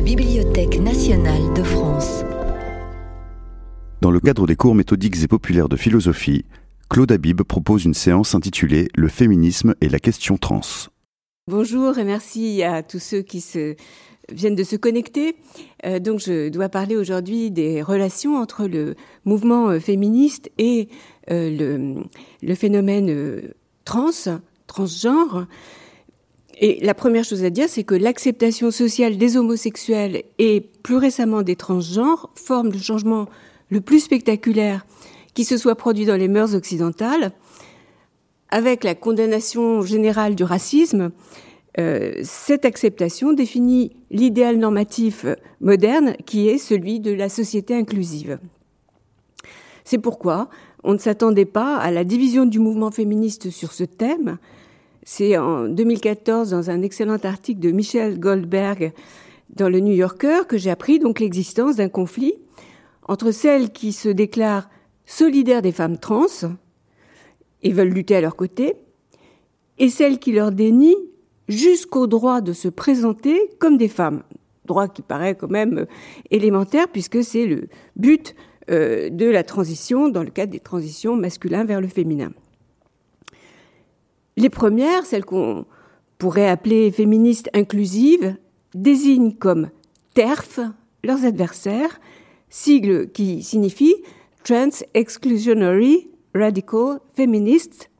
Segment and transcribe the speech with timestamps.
[0.00, 2.24] la Bibliothèque nationale de France.
[4.00, 6.46] Dans le cadre des cours méthodiques et populaires de philosophie,
[6.88, 10.62] Claude Habib propose une séance intitulée Le féminisme et la question trans.
[11.48, 13.76] Bonjour et merci à tous ceux qui se
[14.32, 15.36] viennent de se connecter.
[15.84, 18.94] Euh, donc je dois parler aujourd'hui des relations entre le
[19.26, 20.88] mouvement euh, féministe et
[21.30, 22.04] euh, le,
[22.40, 23.42] le, phénomène
[23.84, 24.12] trans,
[24.66, 25.46] transgenre.
[26.62, 31.42] Et la première chose à dire, c'est que l'acceptation sociale des homosexuels et plus récemment
[31.42, 33.26] des transgenres forme le changement
[33.70, 34.84] le plus spectaculaire
[35.32, 37.32] qui se soit produit dans les mœurs occidentales,
[38.50, 41.12] avec la condamnation générale du racisme,
[41.78, 45.24] euh, cette acceptation définit l'idéal normatif
[45.60, 48.38] moderne qui est celui de la société inclusive.
[49.84, 50.50] C'est pourquoi
[50.82, 54.38] on ne s'attendait pas à la division du mouvement féministe sur ce thème.
[55.12, 58.92] C'est en 2014, dans un excellent article de Michel Goldberg
[59.48, 62.34] dans le New Yorker, que j'ai appris donc l'existence d'un conflit
[63.08, 64.70] entre celles qui se déclarent
[65.06, 66.28] solidaires des femmes trans
[67.64, 68.76] et veulent lutter à leur côté,
[69.78, 71.08] et celles qui leur dénient
[71.48, 74.22] jusqu'au droit de se présenter comme des femmes.
[74.64, 75.86] Droit qui paraît quand même euh,
[76.30, 78.36] élémentaire puisque c'est le but
[78.70, 82.30] euh, de la transition dans le cadre des transitions masculins vers le féminin.
[84.40, 85.66] Les premières, celles qu'on
[86.16, 88.36] pourrait appeler féministes inclusives,
[88.74, 89.68] désignent comme
[90.14, 90.60] TERF
[91.04, 92.00] leurs adversaires,
[92.48, 93.94] sigle qui signifie
[94.42, 97.90] Trans Exclusionary Radical Feminists,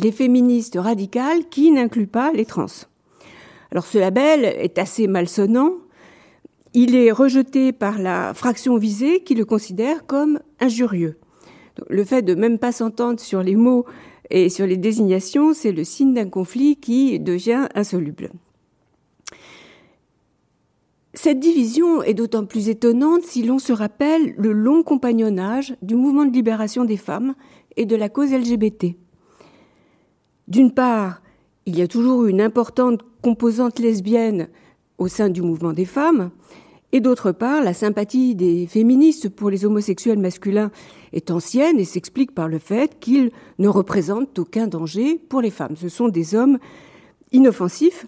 [0.00, 2.66] les féministes radicales qui n'incluent pas les trans.
[3.70, 5.74] Alors ce label est assez malsonnant.
[6.74, 11.16] Il est rejeté par la fraction visée qui le considère comme injurieux.
[11.88, 13.86] le fait de même pas s'entendre sur les mots
[14.30, 18.30] et sur les désignations, c'est le signe d'un conflit qui devient insoluble.
[21.12, 26.24] Cette division est d'autant plus étonnante si l'on se rappelle le long compagnonnage du mouvement
[26.24, 27.34] de libération des femmes
[27.76, 28.94] et de la cause LGBT.
[30.46, 31.20] D'une part,
[31.66, 34.48] il y a toujours une importante composante lesbienne
[34.98, 36.30] au sein du mouvement des femmes,
[36.92, 40.72] et d'autre part, la sympathie des féministes pour les homosexuels masculins
[41.12, 45.76] est ancienne et s'explique par le fait qu'ils ne représentent aucun danger pour les femmes.
[45.76, 46.58] Ce sont des hommes
[47.30, 48.06] inoffensifs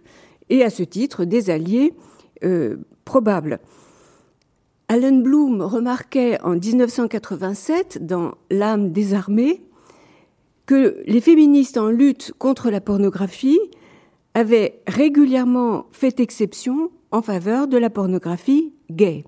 [0.50, 1.94] et à ce titre des alliés
[2.44, 3.60] euh, probables.
[4.88, 9.62] Alan Bloom remarquait en 1987 dans L'âme désarmée
[10.66, 13.60] que les féministes en lutte contre la pornographie
[14.34, 19.24] avaient régulièrement fait exception en faveur de la pornographie gay.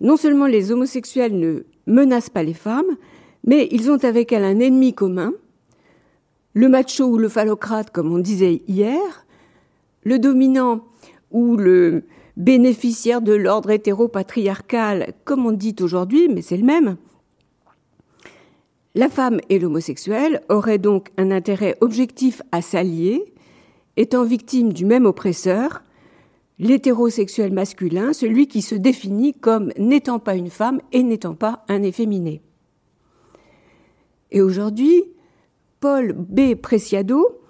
[0.00, 2.96] Non seulement les homosexuels ne menacent pas les femmes,
[3.44, 5.32] mais ils ont avec elles un ennemi commun,
[6.52, 9.26] le macho ou le phallocrate, comme on disait hier,
[10.04, 10.84] le dominant
[11.30, 12.04] ou le
[12.36, 16.96] bénéficiaire de l'ordre hétéropatriarcal, comme on dit aujourd'hui, mais c'est le même,
[18.94, 23.33] la femme et l'homosexuel auraient donc un intérêt objectif à s'allier,
[23.96, 25.82] étant victimes du même oppresseur,
[26.58, 31.82] l'hétérosexuel masculin, celui qui se définit comme n'étant pas une femme et n'étant pas un
[31.82, 32.42] efféminé.
[34.30, 35.04] Et aujourd'hui,
[35.80, 36.54] Paul B.
[36.54, 37.40] Preciado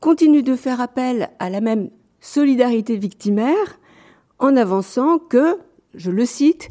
[0.00, 1.90] continue de faire appel à la même
[2.20, 3.80] solidarité victimaire
[4.38, 5.58] en avançant que,
[5.94, 6.68] je le cite,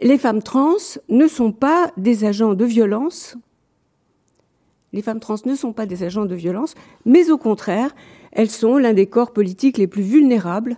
[0.00, 0.76] les femmes trans
[1.08, 3.36] ne sont pas des agents de violence.
[4.92, 6.74] Les femmes trans ne sont pas des agents de violence,
[7.06, 7.94] mais au contraire,
[8.32, 10.76] elles sont l'un des corps politiques les plus vulnérables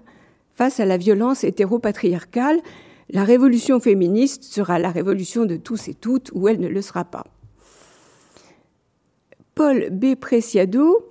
[0.54, 2.60] face à la violence hétéropatriarcale.
[3.10, 7.04] La révolution féministe sera la révolution de tous et toutes, ou elle ne le sera
[7.04, 7.24] pas.
[9.56, 10.14] Paul B.
[10.14, 11.10] Preciado,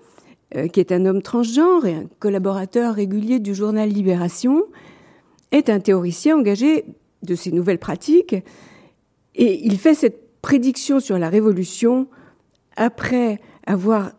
[0.55, 4.63] euh, qui est un homme transgenre et un collaborateur régulier du journal Libération,
[5.51, 6.85] est un théoricien engagé
[7.21, 8.35] de ces nouvelles pratiques.
[9.35, 12.07] Et il fait cette prédiction sur la révolution
[12.75, 14.11] après avoir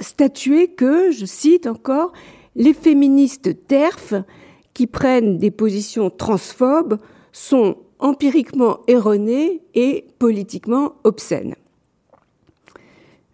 [0.00, 2.12] statué que, je cite encore,
[2.56, 4.14] les féministes TERF
[4.74, 6.98] qui prennent des positions transphobes
[7.32, 11.54] sont empiriquement erronées et politiquement obscènes.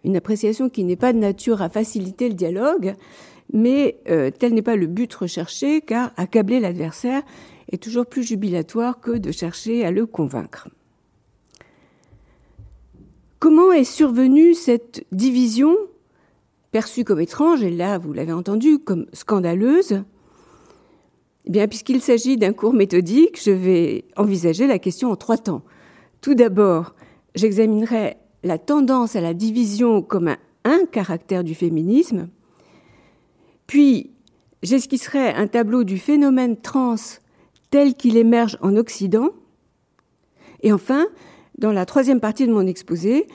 [0.03, 2.95] Une appréciation qui n'est pas de nature à faciliter le dialogue,
[3.51, 7.23] mais euh, tel n'est pas le but recherché, car accabler l'adversaire
[7.71, 10.69] est toujours plus jubilatoire que de chercher à le convaincre.
[13.39, 15.75] Comment est survenue cette division,
[16.71, 20.03] perçue comme étrange, et là, vous l'avez entendu, comme scandaleuse?
[21.45, 25.61] Eh bien, puisqu'il s'agit d'un cours méthodique, je vais envisager la question en trois temps.
[26.19, 26.95] Tout d'abord,
[27.35, 32.29] j'examinerai la tendance à la division comme un, un caractère du féminisme,
[33.67, 34.11] puis
[34.63, 36.95] j'esquisserai un tableau du phénomène trans
[37.69, 39.29] tel qu'il émerge en Occident.
[40.63, 41.05] Et enfin,
[41.57, 43.27] dans la troisième partie de mon exposé,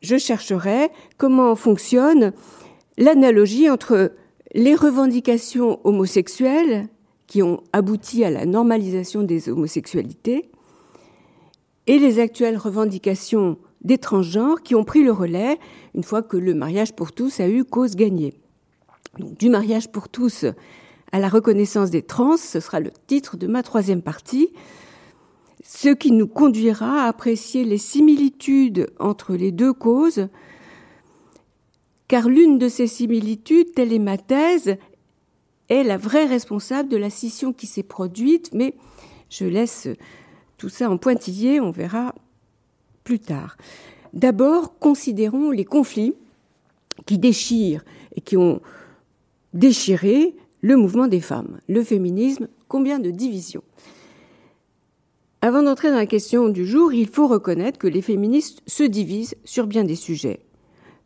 [0.00, 2.32] je chercherai comment fonctionne
[2.96, 4.12] l'analogie entre
[4.54, 6.88] les revendications homosexuelles
[7.26, 10.50] qui ont abouti à la normalisation des homosexualités
[11.86, 15.58] et les actuelles revendications des transgenres qui ont pris le relais
[15.94, 18.34] une fois que le mariage pour tous a eu cause gagnée.
[19.18, 20.44] du mariage pour tous
[21.12, 24.50] à la reconnaissance des trans, ce sera le titre de ma troisième partie,
[25.68, 30.28] ce qui nous conduira à apprécier les similitudes entre les deux causes,
[32.08, 34.78] car l'une de ces similitudes, telle est ma thèse,
[35.68, 38.76] est la vraie responsable de la scission qui s'est produite, mais
[39.28, 39.88] je laisse
[40.56, 42.14] tout ça en pointillé, on verra
[43.04, 43.58] plus tard.
[44.14, 46.14] D'abord, considérons les conflits
[47.04, 47.84] qui déchirent
[48.16, 48.62] et qui ont
[49.52, 53.62] déchiré le mouvement des femmes, le féminisme, combien de divisions?
[55.40, 59.36] Avant d'entrer dans la question du jour, il faut reconnaître que les féministes se divisent
[59.44, 60.40] sur bien des sujets.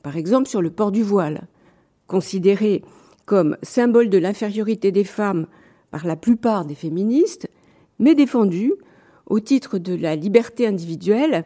[0.02, 1.48] Par exemple, sur le port du voile,
[2.06, 2.82] considéré
[3.26, 5.46] comme symbole de l'infériorité des femmes
[5.90, 7.46] par la plupart des féministes,
[7.98, 8.72] mais défendu
[9.26, 11.44] au titre de la liberté individuelle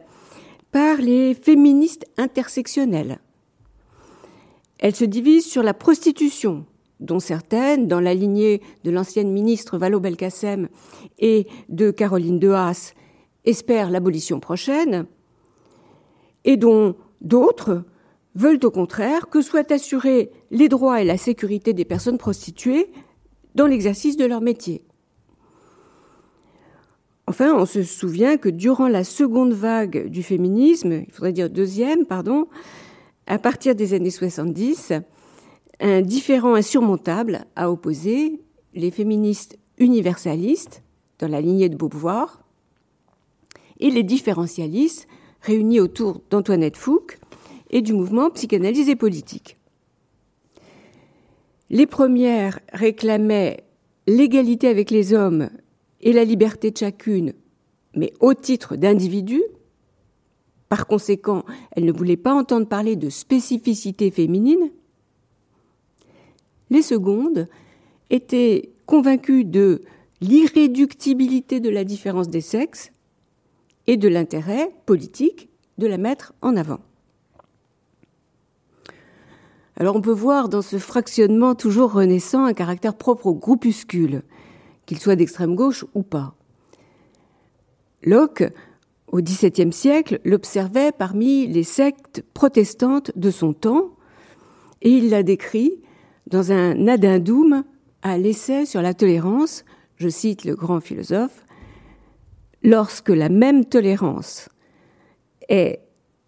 [0.70, 3.18] par les féministes intersectionnelles.
[4.78, 6.64] Elle se divise sur la prostitution,
[7.00, 10.68] dont certaines, dans la lignée de l'ancienne ministre Valo Belkacem
[11.18, 12.94] et de Caroline de Haas,
[13.44, 15.06] espèrent l'abolition prochaine,
[16.44, 17.84] et dont d'autres
[18.34, 22.90] veulent au contraire que soient assurés les droits et la sécurité des personnes prostituées
[23.54, 24.82] dans l'exercice de leur métier.
[27.26, 32.06] Enfin, on se souvient que durant la seconde vague du féminisme, il faudrait dire deuxième,
[32.06, 32.46] pardon,
[33.26, 34.92] à partir des années 70,
[35.80, 38.40] un différent insurmontable a opposé
[38.74, 40.82] les féministes universalistes,
[41.18, 42.42] dans la lignée de Beauvoir,
[43.78, 45.06] et les différentialistes
[45.42, 47.18] réunis autour d'Antoinette Fouque
[47.70, 49.58] et du mouvement psychanalysé politique.
[51.68, 53.64] Les premières réclamaient
[54.06, 55.50] l'égalité avec les hommes
[56.00, 57.32] et la liberté de chacune,
[57.94, 59.42] mais au titre d'individu.
[60.68, 64.70] Par conséquent, elles ne voulaient pas entendre parler de spécificité féminine,
[66.70, 67.48] les secondes
[68.10, 69.82] étaient convaincues de
[70.20, 72.92] l'irréductibilité de la différence des sexes
[73.86, 75.48] et de l'intérêt politique
[75.78, 76.80] de la mettre en avant.
[79.78, 84.22] Alors on peut voir dans ce fractionnement toujours renaissant un caractère propre au groupuscule,
[84.86, 86.34] qu'il soit d'extrême gauche ou pas.
[88.02, 88.44] Locke,
[89.12, 93.90] au XVIIe siècle, l'observait parmi les sectes protestantes de son temps,
[94.80, 95.80] et il l'a décrit
[96.26, 97.64] dans un addendum
[98.02, 99.64] à l'essai sur la tolérance,
[99.96, 101.44] je cite le grand philosophe,
[102.62, 104.48] lorsque la même tolérance
[105.48, 105.80] est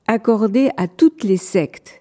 [0.07, 2.01] accordée à toutes les sectes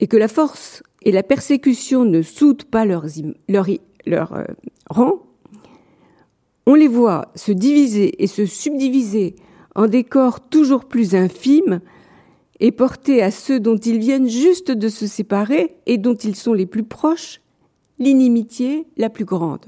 [0.00, 3.06] et que la force et la persécution ne soudent pas leurs,
[3.48, 3.66] leur,
[4.06, 4.44] leur euh,
[4.90, 5.22] rang,
[6.66, 9.36] on les voit se diviser et se subdiviser
[9.74, 11.80] en des corps toujours plus infimes
[12.60, 16.52] et porter à ceux dont ils viennent juste de se séparer et dont ils sont
[16.52, 17.40] les plus proches
[17.98, 19.66] l'inimitié la plus grande.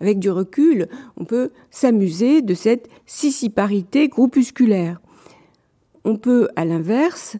[0.00, 5.00] Avec du recul, on peut s'amuser de cette sissiparité groupusculaire.
[6.04, 7.36] On peut, à l'inverse,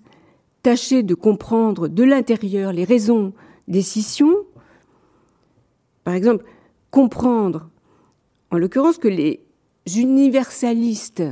[0.63, 3.33] tâcher de comprendre de l'intérieur les raisons
[3.69, 4.37] des scissions.
[6.03, 6.45] Par exemple,
[6.91, 7.71] comprendre,
[8.51, 9.41] en l'occurrence, que les
[9.87, 11.23] universalistes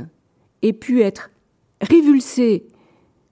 [0.61, 1.29] aient pu être
[1.81, 2.67] révulsé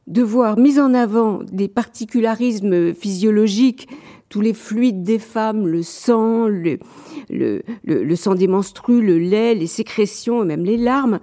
[0.07, 3.89] de voir mis en avant des particularismes physiologiques,
[4.29, 10.43] tous les fluides des femmes, le sang, le, sang des menstrues, le lait, les sécrétions
[10.43, 11.19] et même les larmes,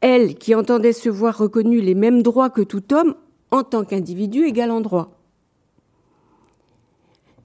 [0.00, 3.14] elles qui entendaient se voir reconnus les mêmes droits que tout homme
[3.50, 5.20] en tant qu'individu égal en droit.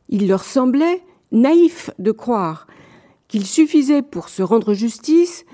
[0.09, 2.67] Il leur semblait naïf de croire
[3.27, 5.45] qu'il suffisait pour se rendre justice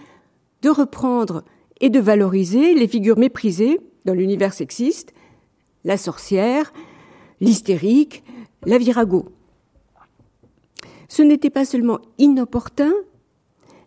[0.62, 1.43] de reprendre
[1.81, 5.13] et de valoriser les figures méprisées dans l'univers sexiste,
[5.83, 6.74] la sorcière,
[7.39, 8.24] l'hystérique,
[8.65, 9.29] la virago.
[11.07, 12.93] Ce n'était pas seulement inopportun,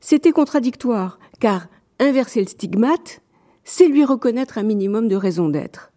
[0.00, 1.68] c'était contradictoire, car
[1.98, 3.20] inverser le stigmate,
[3.64, 5.92] c'est lui reconnaître un minimum de raison d'être.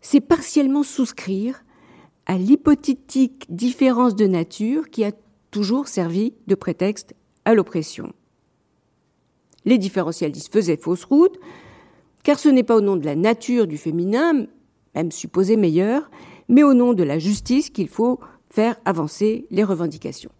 [0.00, 1.64] C'est partiellement souscrire
[2.26, 5.12] à l'hypothétique différence de nature qui a
[5.50, 8.12] toujours servi de prétexte à l'oppression
[9.66, 11.38] les différentialistes faisaient fausse route,
[12.22, 14.46] car ce n'est pas au nom de la nature du féminin,
[14.94, 16.10] même supposé meilleur,
[16.48, 18.18] mais au nom de la justice qu'il faut
[18.48, 20.30] faire avancer les revendications.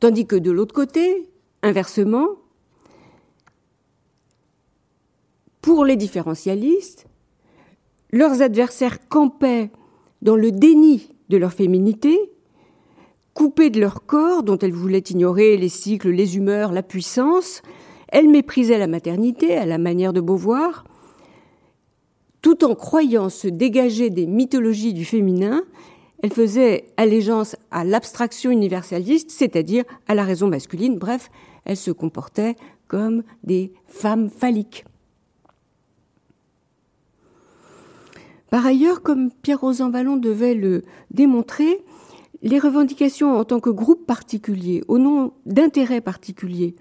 [0.00, 1.28] Tandis que de l'autre côté,
[1.62, 2.28] inversement,
[5.60, 7.06] pour les différentialistes,
[8.10, 9.70] leurs adversaires campaient
[10.22, 12.16] dans le déni de leur féminité,
[13.38, 17.62] coupées de leur corps dont elles voulaient ignorer les cycles, les humeurs, la puissance,
[18.08, 20.82] elles méprisaient la maternité à la manière de Beauvoir,
[22.42, 25.62] tout en croyant se dégager des mythologies du féminin,
[26.20, 31.30] elles faisaient allégeance à l'abstraction universaliste, c'est-à-dire à la raison masculine, bref,
[31.64, 32.56] elles se comportaient
[32.88, 34.84] comme des femmes phalliques.
[38.50, 41.84] Par ailleurs, comme Pierre-Rosan Vallon devait le démontrer,
[42.42, 46.76] les revendications en tant que groupe particulier, au nom d'intérêts particuliers,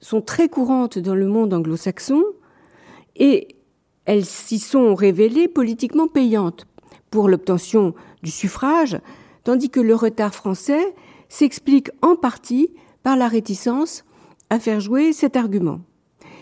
[0.00, 2.22] sont très courantes dans le monde anglo-saxon
[3.16, 3.48] et
[4.04, 6.66] elles s'y sont révélées politiquement payantes
[7.10, 8.98] pour l'obtention du suffrage,
[9.44, 10.94] tandis que le retard français
[11.28, 12.70] s'explique en partie
[13.02, 14.04] par la réticence
[14.50, 15.80] à faire jouer cet argument.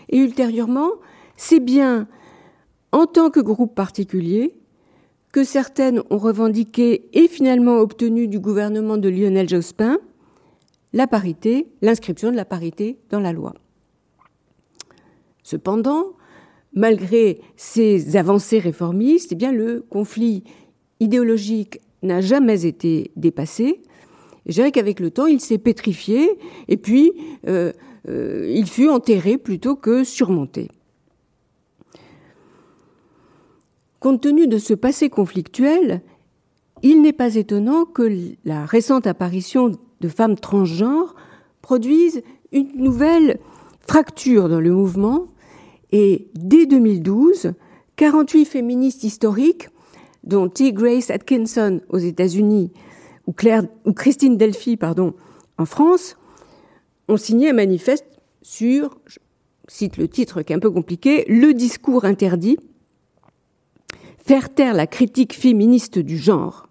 [0.09, 0.91] Et ultérieurement,
[1.35, 2.07] c'est bien
[2.91, 4.55] en tant que groupe particulier
[5.37, 9.99] que certaines ont revendiqué et finalement obtenu du gouvernement de Lionel Jospin
[10.93, 13.53] la parité, l'inscription de la parité dans la loi.
[15.43, 16.13] Cependant,
[16.73, 20.43] malgré ces avancées réformistes, eh bien, le conflit
[20.99, 23.83] idéologique n'a jamais été dépassé.
[24.47, 26.31] Je dirais qu'avec le temps, il s'est pétrifié
[26.67, 27.11] et puis
[27.47, 27.73] euh,
[28.09, 30.69] euh, il fut enterré plutôt que surmonté.
[33.99, 36.01] Compte tenu de ce passé conflictuel,
[36.83, 41.15] il n'est pas étonnant que la récente apparition de femmes transgenres
[41.61, 43.39] produise une nouvelle
[43.81, 45.27] fracture dans le mouvement
[45.91, 47.53] et dès 2012,
[47.95, 49.69] 48 féministes historiques,
[50.23, 50.73] dont T.
[50.73, 52.71] Grace Atkinson aux États-Unis
[53.25, 53.33] ou,
[53.93, 54.77] Christine Delphi
[55.57, 56.17] en France,
[57.07, 58.05] ont signé un manifeste
[58.41, 59.17] sur, je
[59.67, 62.57] cite le titre qui est un peu compliqué, le discours interdit
[64.27, 66.67] faire taire la critique féministe du genre.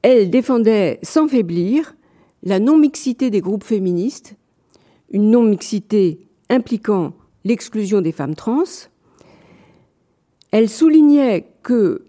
[0.00, 1.94] Elle défendait sans faiblir
[2.42, 4.36] la non-mixité des groupes féministes,
[5.10, 7.12] une non-mixité impliquant
[7.44, 8.64] l'exclusion des femmes trans.
[10.50, 12.06] Elle soulignait que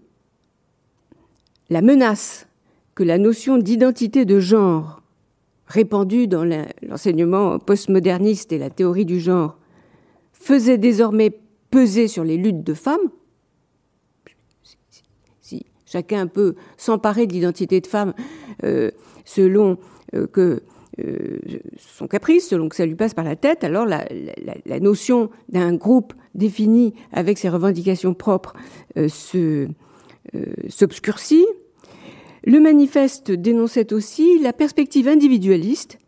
[1.68, 2.46] la menace
[2.94, 5.02] que la notion d'identité de genre
[5.66, 6.44] répandue dans
[6.82, 9.58] l'enseignement postmoderniste et la théorie du genre
[10.32, 11.38] faisait désormais
[11.70, 13.10] peser sur les luttes de femmes,
[15.40, 18.14] si chacun peut s'emparer de l'identité de femme
[18.64, 18.90] euh,
[19.24, 19.78] selon
[20.14, 20.62] euh, que
[21.00, 21.38] euh,
[21.78, 26.12] son caprice, selon que ça lui passe par la tête, alors la, notion d'un groupe
[26.34, 28.54] défini avec ses revendications propres
[30.68, 31.46] s'obscurcit.
[32.44, 35.98] Le manifeste dénonçait aussi la perspective individualiste,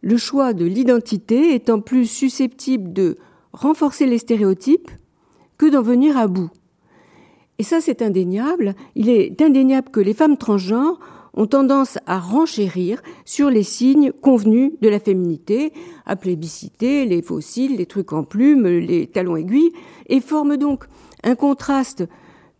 [0.00, 3.18] le choix de l'identité étant plus susceptible de
[3.56, 4.90] renforcer les stéréotypes
[5.58, 6.50] que d'en venir à bout.
[7.58, 8.74] Et ça, c'est indéniable.
[8.94, 11.00] Il est indéniable que les femmes transgenres
[11.34, 15.72] ont tendance à renchérir sur les signes convenus de la féminité,
[16.04, 19.72] à plébisciter les fossiles, les trucs en plumes, les talons aiguilles,
[20.08, 20.84] et forment donc
[21.24, 22.04] un contraste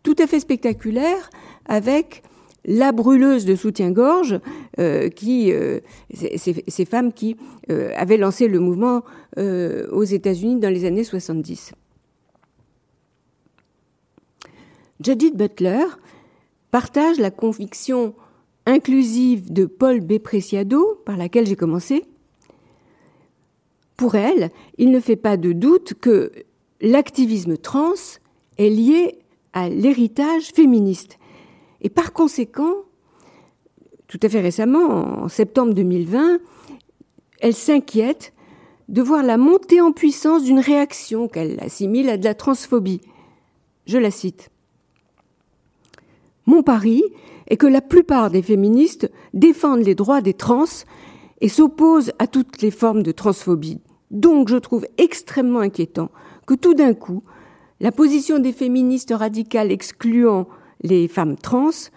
[0.02, 1.30] tout à fait spectaculaire
[1.66, 2.22] avec
[2.66, 4.40] la brûleuse de soutien-gorge,
[4.80, 5.80] euh, euh,
[6.12, 7.36] ces, femmes qui
[7.70, 9.02] euh, avaient lancé le mouvement
[9.36, 11.72] aux États-Unis dans les années 70.
[15.04, 15.84] Judith Butler
[16.70, 18.14] partage la conviction
[18.64, 20.18] inclusive de Paul B.
[20.18, 22.04] Preciado, par laquelle j'ai commencé.
[23.96, 26.32] Pour elle, il ne fait pas de doute que
[26.80, 27.92] l'activisme trans
[28.58, 29.18] est lié
[29.52, 31.18] à l'héritage féministe
[31.80, 32.74] et par conséquent,
[34.06, 36.38] tout à fait récemment, en septembre 2020,
[37.40, 38.32] elle s'inquiète
[38.88, 43.00] de voir la montée en puissance d'une réaction qu'elle assimile à de la transphobie.
[43.86, 44.50] Je la cite.
[46.46, 47.02] Mon pari
[47.48, 50.64] est que la plupart des féministes défendent les droits des trans
[51.40, 53.80] et s'opposent à toutes les formes de transphobie.
[54.10, 56.10] Donc je trouve extrêmement inquiétant
[56.46, 57.24] que tout d'un coup,
[57.80, 60.46] la position des féministes radicales excluant
[60.82, 61.90] les femmes trans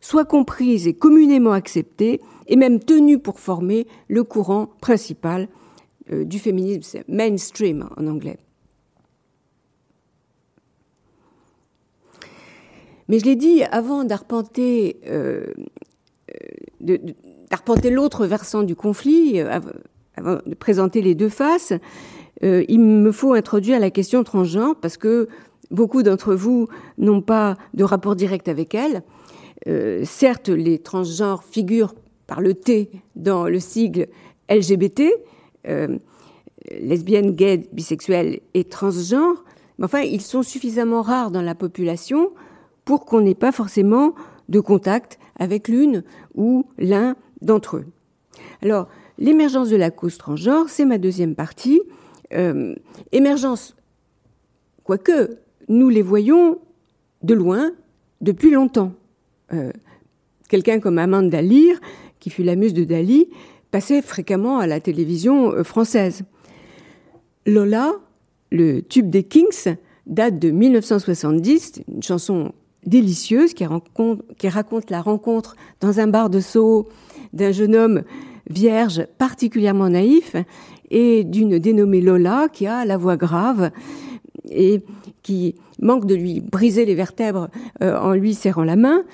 [0.00, 5.48] soient comprises et communément acceptées et même tenues pour former le courant principal
[6.12, 8.38] euh, du féminisme mainstream en anglais.
[13.08, 15.46] Mais je l'ai dit avant d'arpenter euh,
[16.84, 16.98] euh,
[17.50, 21.72] d'arpenter l'autre versant du conflit, avant de présenter les deux faces,
[22.42, 25.28] il me faut introduire la question transgenre parce que
[25.70, 26.68] beaucoup d'entre vous
[26.98, 29.02] n'ont pas de rapport direct avec elle.
[29.68, 31.94] Euh, certes, les transgenres figurent
[32.26, 34.06] par le T dans le sigle
[34.48, 35.12] LGBT,
[35.68, 35.98] euh,
[36.70, 39.44] lesbiennes, gays, bisexuelles et transgenres,
[39.78, 42.30] mais enfin, ils sont suffisamment rares dans la population
[42.84, 44.14] pour qu'on n'ait pas forcément
[44.48, 46.02] de contact avec l'une
[46.34, 47.86] ou l'un d'entre eux.
[48.62, 51.80] Alors, l'émergence de la cause transgenre, c'est ma deuxième partie.
[52.32, 52.74] Euh,
[53.12, 53.76] émergence,
[54.82, 56.58] quoique nous les voyons
[57.22, 57.72] de loin
[58.20, 58.92] depuis longtemps.
[59.52, 59.72] Euh,
[60.48, 61.78] quelqu'un comme Amanda Lear,
[62.20, 63.28] qui fut la muse de Dali,
[63.70, 66.22] passait fréquemment à la télévision euh, française.
[67.46, 67.92] Lola,
[68.50, 72.52] le tube des Kings, date de 1970, une chanson
[72.84, 76.88] délicieuse qui raconte, qui raconte la rencontre dans un bar de Soho
[77.32, 78.02] d'un jeune homme
[78.48, 80.36] vierge particulièrement naïf
[80.90, 83.70] et d'une dénommée Lola qui a la voix grave
[84.50, 84.82] et
[85.22, 87.48] qui manque de lui briser les vertèbres
[87.82, 89.04] euh, en lui serrant la main.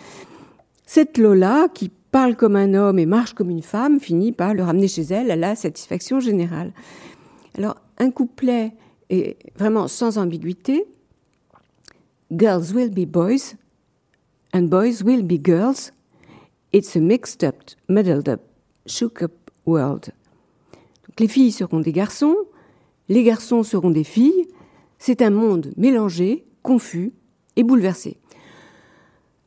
[0.87, 4.63] Cette Lola, qui parle comme un homme et marche comme une femme, finit par le
[4.63, 6.73] ramener chez elle à la satisfaction générale.
[7.57, 8.73] Alors, un couplet
[9.11, 10.85] est vraiment sans ambiguïté.
[12.31, 13.57] Girls will be boys
[14.55, 15.93] and boys will be girls.
[16.73, 17.57] It's a mixed up,
[17.89, 18.41] muddled up,
[18.87, 19.33] shook up
[19.67, 20.11] world.
[21.09, 22.37] Donc, les filles seront des garçons,
[23.09, 24.47] les garçons seront des filles.
[25.05, 27.13] C'est un monde mélangé, confus
[27.57, 28.19] et bouleversé.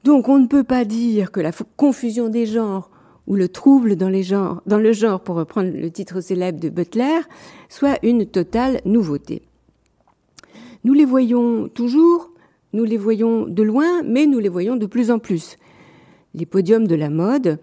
[0.03, 2.91] Donc on ne peut pas dire que la confusion des genres
[3.25, 7.21] ou le trouble dans, le genre, pour reprendre le titre célèbre de Butler,
[7.69, 9.43] soit une totale nouveauté.
[10.83, 12.31] Nous les voyons toujours,
[12.73, 15.55] nous les voyons de loin, mais nous les voyons de plus en plus.
[16.33, 17.59] Les podiums de la mode,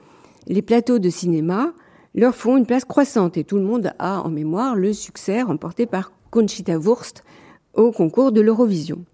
[0.47, 1.75] les plateaux de cinéma
[2.15, 5.85] leur font une place croissante et tout le monde a en mémoire le succès remporté
[5.85, 7.23] par Conchita Wurst
[7.75, 9.05] au concours de l'Eurovision.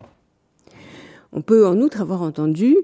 [1.33, 2.77] On peut en outre avoir entendu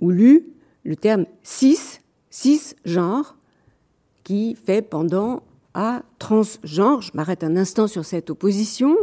[0.00, 0.46] ou lu
[0.84, 3.36] le terme cis, cisgenre,
[4.22, 5.42] qui fait pendant
[5.74, 7.02] à transgenre.
[7.02, 8.96] Je m'arrête un instant sur cette opposition.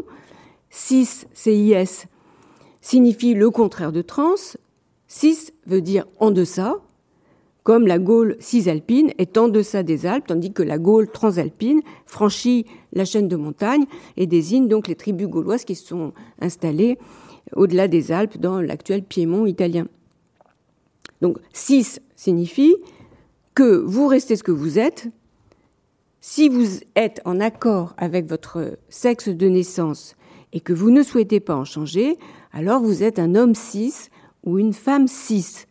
[0.69, 2.07] Cis, CIS,
[2.81, 4.35] signifie le contraire de trans.
[5.07, 6.77] Cis veut dire en deçà,
[7.63, 12.65] comme la Gaule cisalpine est en deçà des Alpes, tandis que la Gaule transalpine franchit
[12.93, 13.85] la chaîne de montagne
[14.17, 16.97] et désigne donc les tribus gauloises qui sont installées
[17.55, 19.85] au-delà des Alpes dans l'actuel Piémont italien.
[21.21, 22.75] Donc cis signifie
[23.53, 25.07] que vous restez ce que vous êtes.
[26.19, 30.15] Si vous êtes en accord avec votre sexe de naissance
[30.53, 32.17] et que vous ne souhaitez pas en changer,
[32.53, 34.09] alors vous êtes un homme cis
[34.43, 35.65] ou une femme cis.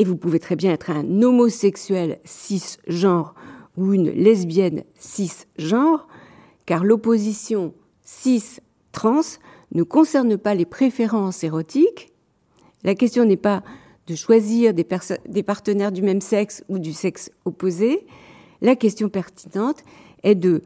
[0.00, 3.34] Et vous pouvez très bien être un homosexuel cisgenre
[3.76, 6.08] ou une lesbienne cisgenre,
[6.64, 9.36] car l'opposition cis-trans
[9.74, 12.14] ne concerne pas les préférences érotiques.
[12.82, 13.62] La question n'est pas
[14.06, 18.06] de choisir des, partenaires du même sexe ou du sexe opposé.
[18.62, 19.84] La question pertinente
[20.22, 20.62] est de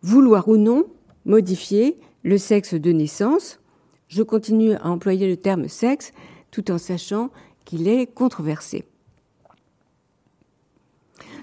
[0.00, 0.86] vouloir ou non
[1.26, 3.60] modifier le sexe de naissance.
[4.08, 6.12] Je continue à employer le terme sexe
[6.50, 7.28] tout en sachant
[7.68, 8.84] qu'il est controversé.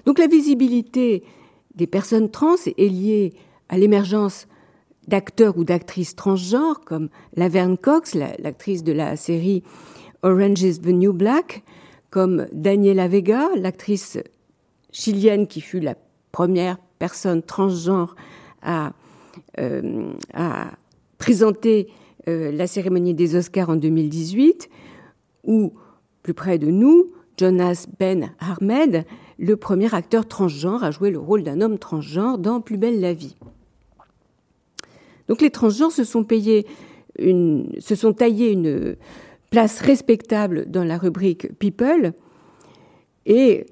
[0.06, 1.22] Donc la visibilité
[1.76, 3.32] des personnes trans est liée
[3.68, 4.48] à l'émergence
[5.06, 9.62] d'acteurs ou d'actrices transgenres comme Laverne Cox, l'actrice de la série
[10.22, 11.62] Orange is the New Black,
[12.10, 14.18] comme Daniela Vega, l'actrice
[14.90, 15.94] chilienne qui fut la
[16.32, 18.16] première personne transgenre
[18.62, 18.94] à,
[19.60, 20.10] euh,
[21.18, 21.86] présenter
[22.26, 24.68] euh, la cérémonie des Oscars en 2018,
[25.44, 25.72] ou
[26.26, 29.04] plus près de nous, Jonas Ben Ahmed,
[29.38, 33.12] le premier acteur transgenre à jouer le rôle d'un homme transgenre dans Plus belle la
[33.12, 33.36] vie.
[35.28, 36.66] Donc les transgenres se sont payés
[37.20, 38.96] se sont taillés une
[39.50, 42.12] place respectable dans la rubrique People
[43.24, 43.66] et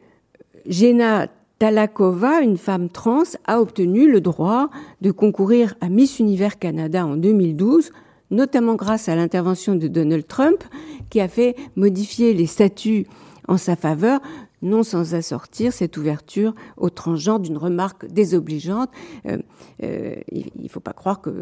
[0.65, 1.27] Jena
[1.59, 7.17] Talakova, une femme trans, a obtenu le droit de concourir à Miss Univers Canada en
[7.17, 7.91] 2012,
[8.35, 10.63] notamment grâce à l'intervention de Donald Trump,
[11.11, 13.07] qui a fait modifier les statuts
[13.49, 14.21] en sa faveur,
[14.63, 18.91] non sans assortir cette ouverture au transgenre d'une remarque désobligeante.
[19.27, 19.39] Euh,
[19.83, 21.33] euh, il ne faut pas croire qu'il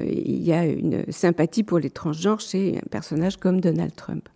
[0.00, 4.28] euh, y a une sympathie pour les transgenres chez un personnage comme Donald Trump.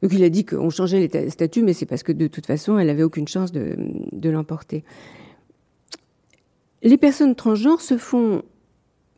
[0.00, 2.78] Donc il a dit qu'on changeait les statuts, mais c'est parce que de toute façon,
[2.78, 3.76] elle n'avait aucune chance de,
[4.12, 4.84] de l'emporter.
[6.84, 8.44] Les personnes transgenres se font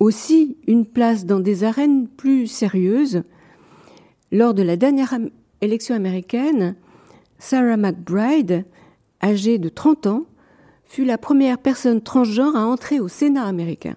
[0.01, 3.23] aussi une place dans des arènes plus sérieuses.
[4.33, 5.17] Lors de la dernière
[5.61, 6.75] élection américaine,
[7.39, 8.65] Sarah McBride,
[9.23, 10.25] âgée de 30 ans,
[10.85, 13.97] fut la première personne transgenre à entrer au Sénat américain.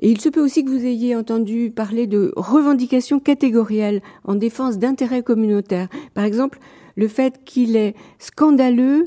[0.00, 4.78] Et il se peut aussi que vous ayez entendu parler de revendications catégorielles en défense
[4.78, 5.88] d'intérêts communautaires.
[6.14, 6.58] Par exemple,
[6.96, 9.04] le fait qu'il est scandaleux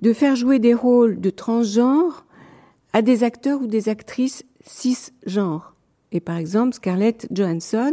[0.00, 2.25] de faire jouer des rôles de transgenres
[2.96, 5.74] à des acteurs ou des actrices cisgenres.
[6.12, 7.92] Et par exemple, Scarlett Johansson,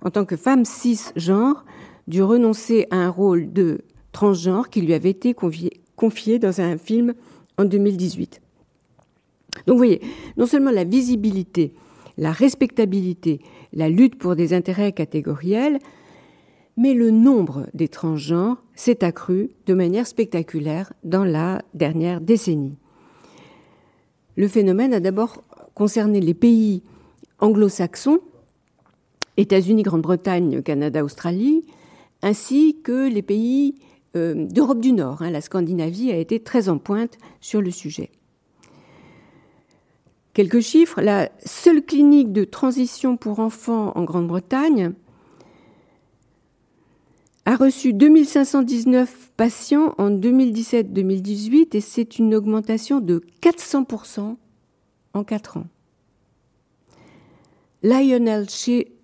[0.00, 1.64] en tant que femme cisgenre,
[2.06, 3.80] dut renoncer à un rôle de
[4.12, 7.14] transgenre qui lui avait été confié, dans un film
[7.58, 8.40] en 2018.
[9.66, 10.00] Donc vous voyez,
[10.36, 11.74] non seulement la visibilité
[12.16, 13.40] la respectabilité,
[13.72, 15.80] la lutte pour des intérêts catégoriels,
[16.76, 22.78] mais le nombre des transgenres s'est accru de manière spectaculaire dans la dernière décennie.
[24.36, 25.44] Le phénomène a d'abord
[25.74, 26.82] concerné les pays
[27.38, 28.20] anglo-saxons,
[29.36, 31.64] États-Unis, Grande-Bretagne, Canada, Australie,
[32.22, 33.76] ainsi que les pays
[34.16, 35.22] euh, d'Europe du Nord.
[35.22, 35.30] Hein.
[35.30, 38.10] La Scandinavie a été très en pointe sur le sujet.
[40.32, 41.00] Quelques chiffres.
[41.00, 44.92] La seule clinique de transition pour enfants en Grande-Bretagne
[47.46, 54.36] a reçu 2519 patients en 2017-2018 et c'est une augmentation de 400%
[55.12, 55.66] en 4 ans.
[57.82, 58.46] Lionel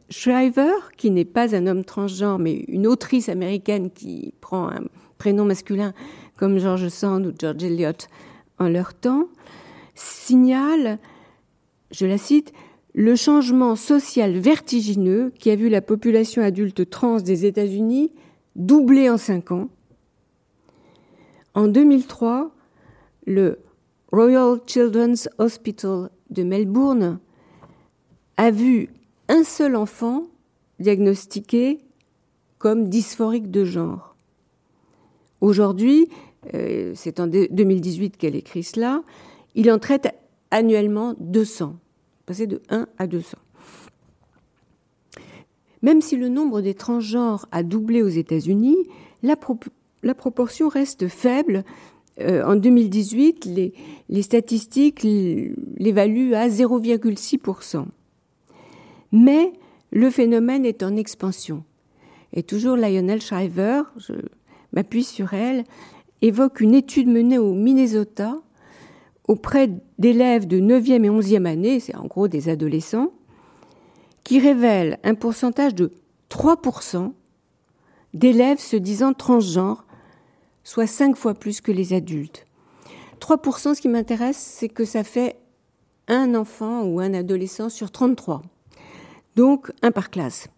[0.08, 4.84] Shriver, qui n'est pas un homme transgenre mais une autrice américaine qui prend un
[5.18, 5.92] prénom masculin
[6.36, 8.06] comme George Sand ou George Eliot
[8.58, 9.28] en leur temps,
[9.94, 10.98] signale
[11.90, 12.52] je la cite,
[12.94, 18.12] le changement social vertigineux qui a vu la population adulte trans des États-Unis
[18.56, 19.68] doubler en cinq ans.
[21.54, 22.50] En 2003,
[23.26, 23.58] le
[24.12, 27.20] Royal Children's Hospital de Melbourne
[28.36, 28.88] a vu
[29.28, 30.26] un seul enfant
[30.78, 31.80] diagnostiqué
[32.58, 34.16] comme dysphorique de genre.
[35.40, 36.08] Aujourd'hui,
[36.54, 39.02] euh, c'est en 2018 qu'elle écrit cela,
[39.54, 40.14] il en traite
[40.50, 41.76] annuellement 200,
[42.26, 43.38] passer de 1 à 200.
[45.82, 48.76] Même si le nombre des transgenres a doublé aux États-Unis,
[49.22, 49.36] la,
[50.14, 51.64] proportion reste faible.
[52.20, 53.46] Euh, en 2018,
[54.08, 57.86] les, statistiques l'évaluent à 0,6%.
[59.12, 59.52] Mais
[59.90, 61.64] le phénomène est en expansion.
[62.32, 64.12] Et toujours Lionel Shriver, je
[64.72, 65.64] m'appuie sur elle,
[66.22, 68.40] évoque une étude menée au Minnesota
[69.26, 73.12] auprès d'élèves de 9e et 11e année, c'est en gros des adolescents,
[74.24, 75.92] qui révèlent un pourcentage de
[76.30, 77.12] 3%
[78.14, 79.84] d'élèves se disant transgenres,
[80.64, 82.46] soit 5 fois plus que les adultes.
[83.20, 85.36] 3%, ce qui m'intéresse, c'est que ça fait
[86.08, 88.42] un enfant ou un adolescent sur 33.
[89.36, 90.48] Donc, un par classe.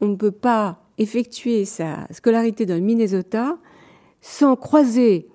[0.00, 3.58] On ne peut pas effectuer sa scolarité dans le Minnesota
[4.20, 5.29] sans croiser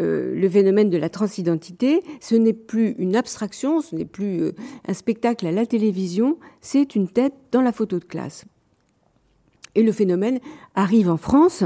[0.00, 4.52] euh, le phénomène de la transidentité, ce n'est plus une abstraction, ce n'est plus euh,
[4.88, 8.46] un spectacle à la télévision, c'est une tête dans la photo de classe.
[9.74, 10.40] Et le phénomène
[10.74, 11.64] arrive en France.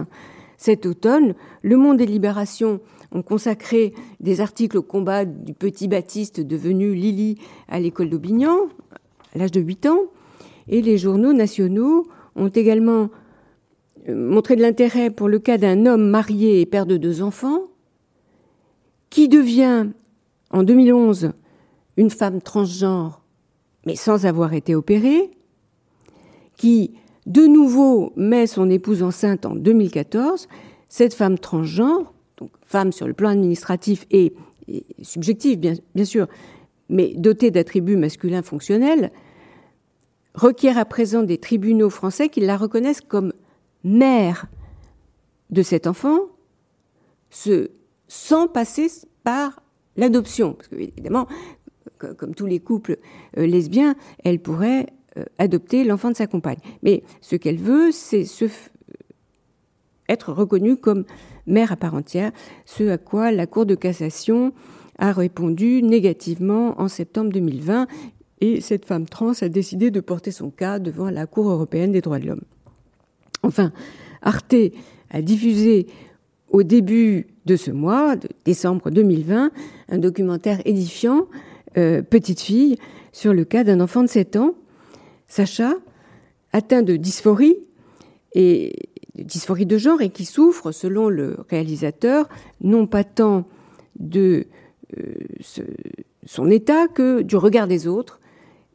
[0.59, 2.81] Cet automne, Le Monde et Libération
[3.13, 8.57] ont consacré des articles au combat du petit Baptiste devenu Lily à l'école d'Aubignan,
[9.35, 10.01] à l'âge de 8 ans.
[10.69, 13.11] Et les journaux nationaux ont également
[14.09, 17.69] euh, montré de l'intérêt pour le cas d'un homme marié et père de deux enfants,
[19.15, 19.91] qui devient
[20.51, 21.31] en 2011
[21.97, 23.23] une femme transgenre,
[23.87, 25.31] mais sans avoir été opérée,
[26.57, 30.49] qui de nouveau met son épouse enceinte en 2014,
[30.89, 34.35] cette femme transgenre, donc femme sur le plan administratif et,
[35.01, 36.27] subjectif bien, bien sûr,
[36.89, 39.13] mais dotée d'attributs masculins fonctionnels,
[40.35, 43.33] requiert à présent des tribunaux français qui la reconnaissent comme
[43.85, 44.47] mère
[45.51, 46.19] de cet enfant,
[47.31, 47.71] ce
[48.15, 48.89] sans passer
[49.25, 49.61] par
[49.97, 50.53] l'adoption.
[50.55, 51.27] Parce que, évidemment,
[51.99, 52.99] comme tous les couples
[53.37, 54.87] euh, lesbiens, elle pourrait
[55.19, 56.59] euh, adopter l'enfant de sa compagne.
[56.83, 58.25] Mais ce qu'elle veut, c'est
[60.09, 61.05] être reconnue comme
[61.47, 62.31] mère à part entière,
[62.67, 64.53] ce à quoi la Cour de cassation
[64.99, 67.89] a répondu négativement en septembre 2020
[68.41, 72.01] et cette femme trans a décidé de porter son cas devant la Cour européenne des
[72.01, 72.45] droits de l'homme.
[73.43, 73.73] Enfin,
[74.23, 74.55] Arte
[75.11, 75.87] a diffusé
[76.49, 79.51] au début de ce mois, de décembre 2020,
[79.89, 81.27] un documentaire édifiant,
[81.77, 82.77] euh, Petite fille,
[83.13, 84.55] sur le cas d'un enfant de 7 ans,
[85.29, 85.75] Sacha,
[86.53, 87.57] atteint de dysphorie,
[88.35, 88.75] et
[89.17, 92.29] de dysphorie de genre, et qui souffre, selon le réalisateur,
[92.61, 93.47] non pas tant
[93.99, 94.47] de
[94.99, 95.15] euh,
[96.27, 98.21] son état que du regard des autres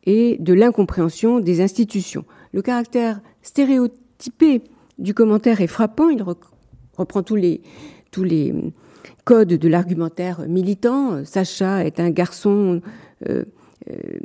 [0.06, 2.26] et de l'incompréhension des institutions.
[2.52, 4.64] Le caractère stéréotypé
[4.98, 6.10] du commentaire est frappant.
[6.10, 6.24] Il
[6.98, 7.62] reprend tous les,
[8.12, 8.54] tous les
[9.26, 11.24] codes de l'argumentaire militant.
[11.26, 12.82] Sacha est un garçon
[13.30, 13.44] euh,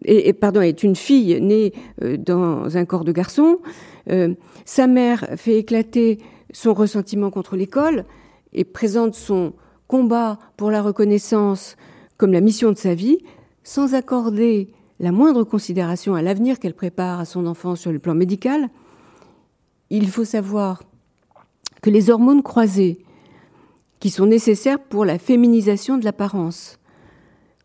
[0.04, 1.72] et, pardon, est une fille née
[2.18, 3.60] dans un corps de garçon.
[4.64, 6.18] sa mère fait éclater
[6.52, 8.04] son ressentiment contre l'école
[8.52, 9.54] et présente son
[9.86, 11.76] combat pour la reconnaissance
[12.16, 13.18] comme la mission de sa vie,
[13.62, 14.68] sans accorder
[15.00, 18.68] la moindre considération à l'avenir qu'elle prépare à son enfant sur le plan médical,
[19.90, 20.82] il faut savoir
[21.82, 23.04] que les hormones croisées,
[24.04, 26.78] qui sont nécessaires pour la féminisation de l'apparence,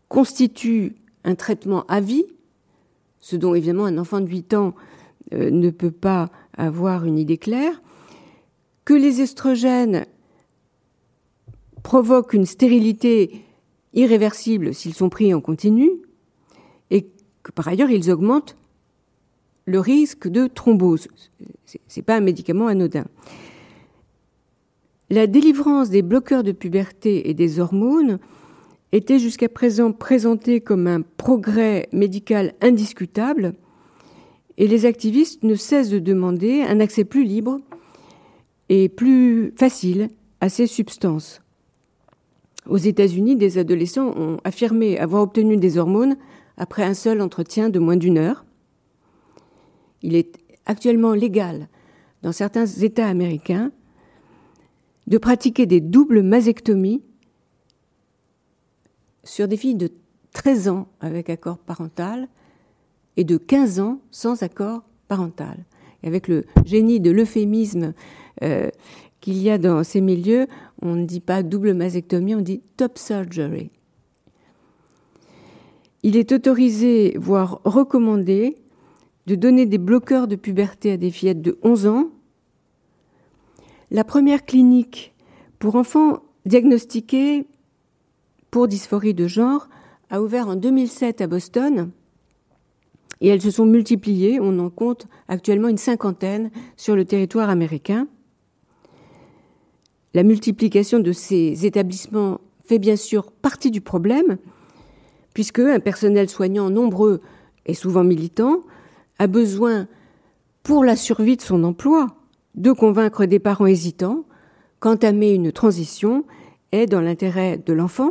[0.08, 2.24] constituent un traitement à vie,
[3.18, 4.74] ce dont évidemment un enfant de 8 ans
[5.34, 7.82] euh, ne peut pas avoir une idée claire,
[8.86, 10.06] que les estrogènes
[11.82, 13.44] provoquent une stérilité
[13.92, 15.90] irréversible s'ils sont pris en continu,
[16.90, 17.02] et
[17.42, 18.56] que par ailleurs ils augmentent
[19.66, 21.06] le risque de thrombose.
[21.66, 23.04] Ce n'est pas un médicament anodin.
[25.12, 28.20] La délivrance des bloqueurs de puberté et des hormones
[28.92, 33.54] était jusqu'à présent présentée comme un progrès médical indiscutable,
[34.56, 37.60] et les activistes ne cessent de demander un accès plus libre
[38.68, 41.42] et plus facile à ces substances.
[42.68, 46.16] Aux États-Unis, des adolescents ont affirmé avoir obtenu des hormones
[46.56, 48.44] après un seul entretien de moins d'une heure.
[50.02, 51.68] Il est actuellement légal
[52.22, 53.72] dans certains États américains
[55.10, 57.02] de pratiquer des doubles mastectomies
[59.24, 59.90] sur des filles de
[60.32, 62.28] 13 ans avec accord parental
[63.16, 65.64] et de 15 ans sans accord parental.
[66.02, 67.92] Avec le génie de l'euphémisme
[68.42, 68.70] euh,
[69.20, 70.46] qu'il y a dans ces milieux,
[70.80, 73.70] on ne dit pas double mastectomie, on dit top surgery.
[76.02, 78.56] Il est autorisé, voire recommandé,
[79.26, 82.10] de donner des bloqueurs de puberté à des fillettes de 11 ans.
[83.90, 85.12] La première clinique
[85.58, 87.46] pour enfants diagnostiqués
[88.50, 89.68] pour dysphorie de genre
[90.10, 91.90] a ouvert en 2007 à Boston
[93.20, 94.38] et elles se sont multipliées.
[94.40, 98.06] On en compte actuellement une cinquantaine sur le territoire américain.
[100.14, 104.38] La multiplication de ces établissements fait bien sûr partie du problème,
[105.34, 107.20] puisque un personnel soignant nombreux
[107.66, 108.62] et souvent militant
[109.18, 109.86] a besoin,
[110.62, 112.19] pour la survie de son emploi,
[112.60, 114.24] de convaincre des parents hésitants
[114.80, 116.24] qu'entamer une transition
[116.72, 118.10] est dans l'intérêt de l'enfant.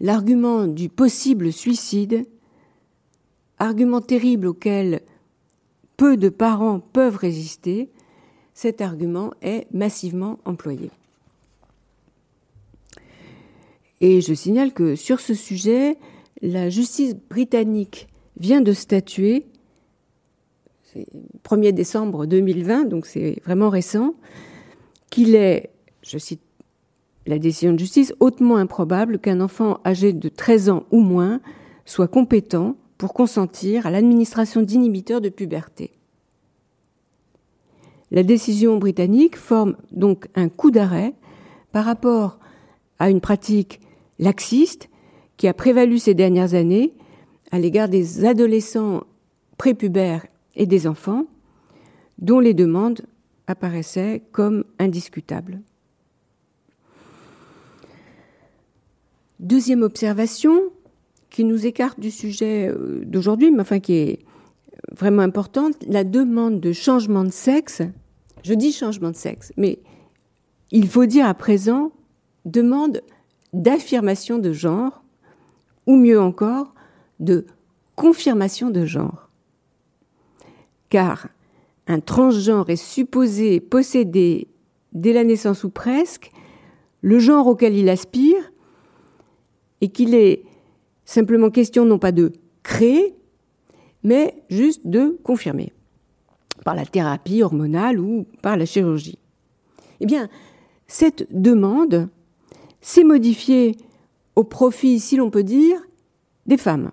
[0.00, 2.24] L'argument du possible suicide,
[3.58, 5.02] argument terrible auquel
[5.96, 7.90] peu de parents peuvent résister,
[8.54, 10.90] cet argument est massivement employé.
[14.00, 15.96] Et je signale que sur ce sujet,
[16.42, 18.06] la justice britannique
[18.38, 19.46] vient de statuer,
[21.44, 24.14] 1er décembre 2020, donc c'est vraiment récent,
[25.10, 25.70] qu'il est,
[26.02, 26.40] je cite
[27.26, 31.40] la décision de justice, hautement improbable qu'un enfant âgé de 13 ans ou moins
[31.84, 35.92] soit compétent pour consentir à l'administration d'inhibiteurs de puberté.
[38.10, 41.14] La décision britannique forme donc un coup d'arrêt
[41.72, 42.38] par rapport
[42.98, 43.80] à une pratique
[44.18, 44.88] laxiste
[45.36, 46.94] qui a prévalu ces dernières années
[47.50, 49.02] à l'égard des adolescents
[49.58, 51.26] prépubères et des enfants
[52.18, 53.02] dont les demandes
[53.46, 55.60] apparaissaient comme indiscutables.
[59.38, 60.58] Deuxième observation
[61.28, 64.18] qui nous écarte du sujet euh, d'aujourd'hui, mais enfin qui est
[64.92, 67.82] vraiment importante, la demande de changement de sexe,
[68.42, 69.78] je dis changement de sexe, mais
[70.70, 71.92] il faut dire à présent
[72.46, 73.02] demande
[73.52, 75.04] d'affirmation de genre,
[75.86, 76.74] ou mieux encore,
[77.20, 77.46] de
[77.94, 79.25] confirmation de genre.
[80.88, 81.28] Car
[81.86, 84.48] un transgenre est supposé posséder,
[84.92, 86.30] dès la naissance ou presque,
[87.02, 88.52] le genre auquel il aspire,
[89.80, 90.42] et qu'il est
[91.04, 93.14] simplement question non pas de créer,
[94.02, 95.72] mais juste de confirmer,
[96.64, 99.18] par la thérapie hormonale ou par la chirurgie.
[100.00, 100.28] Eh bien,
[100.86, 102.08] cette demande
[102.80, 103.76] s'est modifiée
[104.34, 105.80] au profit, si l'on peut dire,
[106.46, 106.90] des femmes.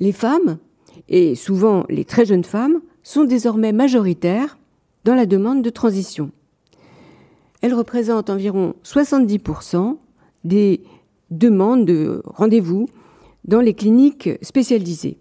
[0.00, 0.58] Les femmes,
[1.10, 4.58] et souvent les très jeunes femmes, sont désormais majoritaires
[5.04, 6.30] dans la demande de transition.
[7.60, 9.96] Elles représentent environ 70%
[10.44, 10.82] des
[11.30, 12.88] demandes de rendez-vous
[13.44, 15.18] dans les cliniques spécialisées.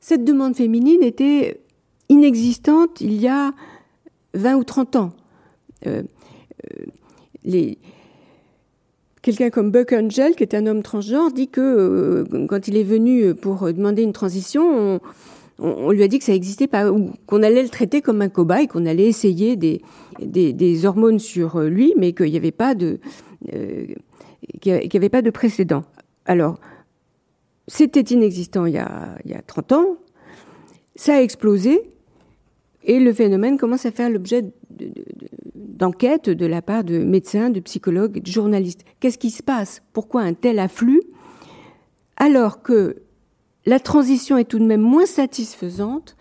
[0.00, 1.60] Cette demande féminine était
[2.08, 3.52] inexistante il y a
[4.34, 5.10] 20 ou 30 ans.
[5.86, 6.02] Euh,
[6.72, 6.86] euh,
[9.26, 12.84] quelqu'un comme Buck Angel, qui est un homme transgenre, dit que euh, quand il est
[12.84, 15.00] venu pour demander une transition,
[15.58, 18.28] on, lui a dit que ça n'existait pas, ou qu'on allait le traiter comme un
[18.28, 23.00] cobaye, qu'on allait essayer des, hormones sur lui, mais qu'il n'y avait pas de
[24.60, 25.82] qu'il n'y avait pas de précédent.
[26.24, 26.60] Alors,
[27.66, 29.96] c'était inexistant il y, a, il y a 30 ans,
[30.94, 31.82] ça a explosé,
[32.84, 34.92] et le phénomène commence à faire l'objet de
[36.46, 38.84] la part de médecins, de psychologues, de journalistes.
[39.00, 39.82] Qu'est-ce qui se passe?
[39.92, 41.02] Pourquoi un tel afflux?
[42.16, 43.02] Alors que
[43.66, 46.16] la transition est tout de même moins satisfaisante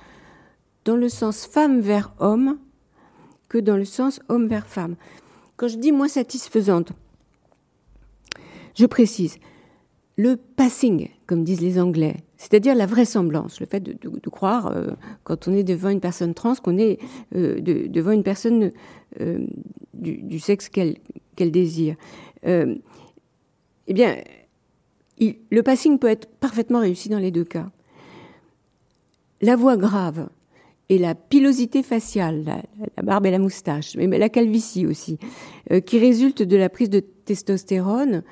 [0.83, 2.57] dans le sens femme vers homme
[3.49, 4.95] que dans le sens homme vers femme.
[5.55, 6.91] Quand je dis moins satisfaisante,
[8.75, 9.37] je précise,
[10.17, 14.91] le passing, comme disent les Anglais, c'est-à-dire la vraisemblance, le fait de, croire, euh,
[15.23, 16.99] quand on est devant une personne trans, qu'on est
[17.35, 18.71] euh, devant une personne
[19.21, 19.39] euh,
[19.93, 20.97] du, sexe qu'elle
[21.37, 21.95] désire.
[22.43, 22.73] eh
[23.87, 24.17] bien,
[25.19, 27.71] le passing peut être parfaitement réussi dans les deux cas.
[29.41, 30.29] La voix grave
[30.89, 32.43] et la pilosité faciale,
[32.95, 35.17] la, barbe et la moustache, mais la calvitie aussi,
[35.85, 38.23] qui résulte de la prise de testostérone,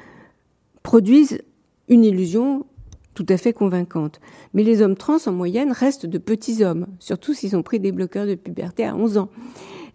[0.84, 1.42] produisent
[1.88, 2.66] une illusion
[3.14, 4.20] tout à fait convaincante.
[4.54, 7.92] Mais les hommes trans, en moyenne, restent de petits hommes, surtout s'ils ont pris des
[7.92, 9.30] bloqueurs de puberté à 11 ans.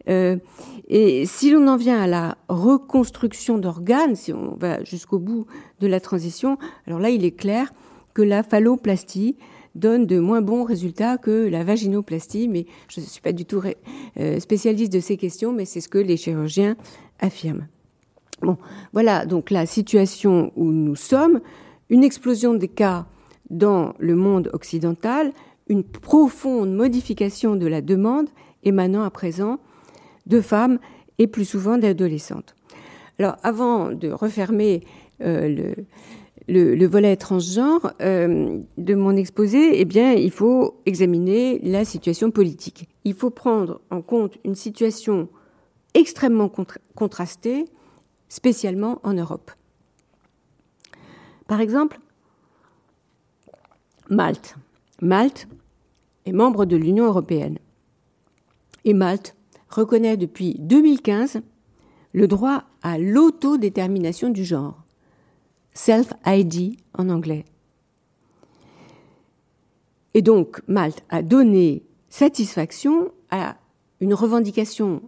[0.08, 0.36] Euh,
[0.88, 5.46] et si l'on en vient à la reconstruction d'organes, si on va jusqu'au bout
[5.80, 7.72] de la transition, alors là, il est clair
[8.14, 9.36] que la phalloplastie
[9.74, 13.62] donne de moins bons résultats que la vaginoplastie, mais je ne suis pas du tout
[14.18, 16.76] euh, spécialiste de ces questions, mais c'est ce que les chirurgiens
[17.20, 17.68] affirment.
[18.40, 18.56] Bon,
[18.92, 21.40] voilà donc la situation où nous sommes
[21.90, 23.06] une explosion des cas
[23.50, 25.32] dans le monde occidental,
[25.68, 28.28] une profonde modification de la demande
[28.64, 29.58] émanant à présent
[30.26, 30.78] de femmes
[31.18, 32.54] et plus souvent d'adolescentes.
[33.18, 34.84] Alors avant de refermer
[35.22, 35.74] euh,
[36.46, 42.88] le, volet transgenre euh, de mon exposé, eh bien, il faut examiner la situation politique.
[43.04, 45.28] Il faut prendre en compte une situation
[45.94, 46.50] extrêmement
[46.94, 47.64] contrastée,
[48.28, 49.50] spécialement en Europe.
[51.48, 51.98] Par exemple,
[54.10, 54.54] Malte.
[55.00, 55.48] Malte
[56.26, 57.58] est membre de l'Union européenne.
[58.84, 59.34] Et Malte
[59.68, 61.40] reconnaît depuis 2015
[62.12, 64.82] le droit à l'autodétermination du genre,
[65.72, 67.44] self-ID en anglais.
[70.14, 73.56] Et donc, Malte a donné satisfaction à
[74.00, 75.02] une revendication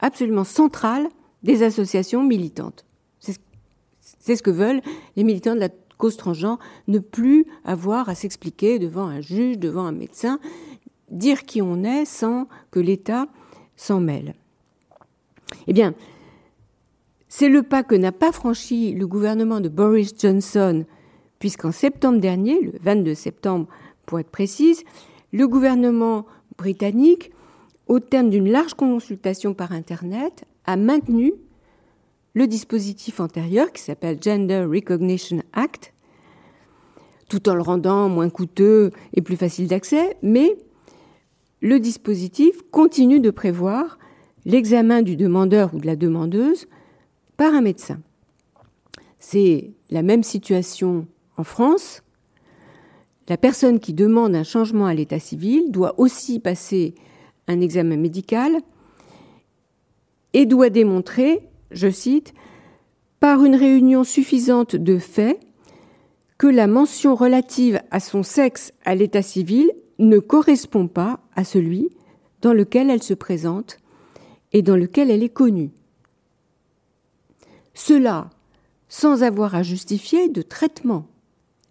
[0.00, 1.08] absolument centrale
[1.42, 2.84] des associations militantes.
[4.26, 4.80] C'est ce que veulent
[5.14, 6.58] les militants de la cause transgenre,
[6.88, 10.40] ne plus avoir à s'expliquer devant un juge, devant un médecin,
[11.12, 13.28] dire qui on est sans que l'État
[13.76, 14.34] s'en mêle.
[15.68, 15.94] Eh bien,
[17.28, 20.84] c'est le pas que n'a pas franchi le gouvernement de Boris Johnson,
[21.38, 23.68] puisqu'en septembre dernier, le 22 septembre
[24.06, 24.82] pour être précise,
[25.32, 26.26] le gouvernement
[26.58, 27.30] britannique,
[27.86, 31.32] au terme d'une large consultation par Internet, a maintenu
[32.36, 35.94] le dispositif antérieur qui s'appelle Gender Recognition Act,
[37.30, 40.54] tout en le rendant moins coûteux et plus facile d'accès, mais
[41.62, 43.98] le dispositif continue de prévoir
[44.44, 46.66] l'examen du demandeur ou de la demandeuse
[47.38, 48.00] par un médecin.
[49.18, 51.06] C'est la même situation
[51.38, 52.02] en France.
[53.30, 56.94] La personne qui demande un changement à l'état civil doit aussi passer
[57.48, 58.58] un examen médical
[60.34, 62.34] et doit démontrer je cite,
[63.20, 65.40] par une réunion suffisante de faits
[66.38, 71.88] que la mention relative à son sexe à l'état civil ne correspond pas à celui
[72.42, 73.78] dans lequel elle se présente
[74.52, 75.70] et dans lequel elle est connue.
[77.74, 78.30] Cela
[78.88, 81.06] sans avoir à justifier de traitement.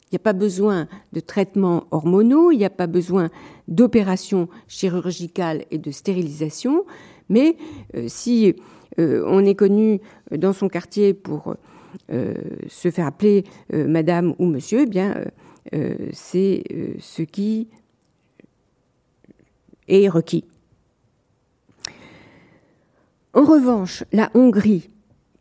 [0.06, 3.30] Il n'y a pas besoin de traitements hormonaux, il n'y a pas besoin
[3.68, 6.86] d'opérations chirurgicales et de stérilisation,
[7.30, 7.58] mais
[7.96, 8.56] euh, si
[8.98, 10.00] on est connu
[10.32, 11.56] dans son quartier pour
[12.12, 12.34] euh,
[12.68, 13.44] se faire appeler
[13.74, 15.16] euh, madame ou monsieur, eh bien,
[16.14, 16.64] c'est
[17.00, 17.68] ce qui
[19.88, 20.46] est requis.
[23.34, 24.90] En revanche, la Hongrie,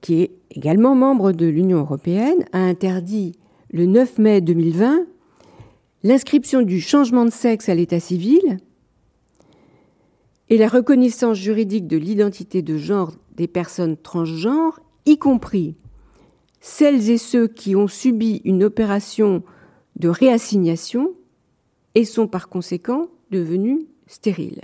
[0.00, 3.36] qui est également membre de l'Union européenne, a interdit
[3.70, 5.07] le 9 mai 2020
[6.03, 8.59] l'inscription du changement de sexe à l'état civil
[10.51, 15.76] et la reconnaissance juridique de l'identité de genre des personnes transgenres, y compris
[16.61, 19.43] celles et ceux qui ont subi une opération
[19.97, 21.12] de réassignation
[21.95, 24.62] et sont par conséquent devenus stériles.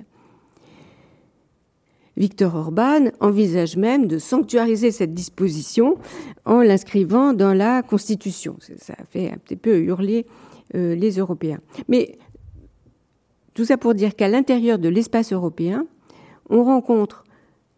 [2.16, 5.96] Victor Orban envisage même de sanctuariser cette disposition
[6.44, 8.56] en l'inscrivant dans la Constitution.
[8.78, 10.26] Ça fait un petit peu hurler
[10.74, 11.60] euh, les Européens.
[11.88, 12.18] Mais
[13.54, 15.86] tout ça pour dire qu'à l'intérieur de l'espace européen,
[16.48, 17.24] on rencontre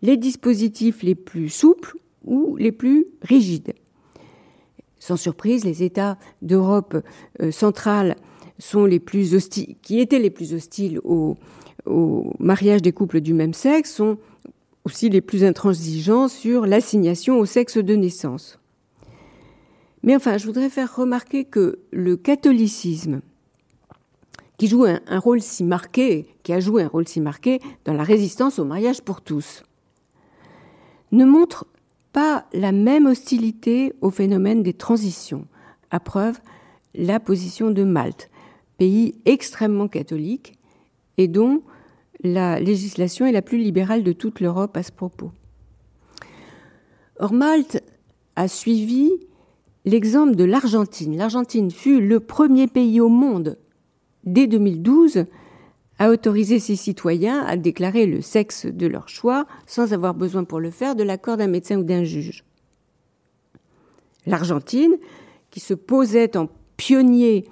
[0.02, 3.72] les dispositifs les plus souples ou les plus rigides.
[4.98, 6.96] sans surprise, les États d'Europe
[7.50, 8.16] centrale
[9.04, 11.36] plus hostiles, qui étaient les plus hostiles au,
[11.86, 14.18] au mariage des couples du même sexe, sont
[14.84, 18.58] aussi les plus intransigeants sur l'assignation au sexe de naissance.
[20.02, 23.20] Mais enfin, je voudrais faire remarquer que le catholicisme,
[24.58, 28.02] qui joue un, rôle si marqué, qui a joué un rôle si marqué dans la
[28.02, 29.62] résistance au mariage pour tous,
[31.12, 31.66] ne montre
[32.12, 35.46] pas la même hostilité au phénomène des transitions.
[35.90, 36.38] À preuve,
[36.94, 38.30] la position de Malte,
[38.78, 40.58] pays extrêmement catholique
[41.18, 41.62] et dont
[42.22, 45.32] la législation est la plus libérale de toute l'Europe à ce propos.
[47.18, 47.82] Or, Malte
[48.36, 49.10] a suivi
[49.84, 51.16] l'exemple de l'Argentine.
[51.16, 53.58] L'Argentine fut le premier pays au monde,
[54.24, 55.24] dès 2012,
[56.02, 60.58] à autoriser ses citoyens à déclarer le sexe de leur choix sans avoir besoin pour
[60.58, 62.42] le faire de l'accord d'un médecin ou d'un juge.
[64.26, 64.96] L'Argentine,
[65.52, 67.44] qui se posait en pionnier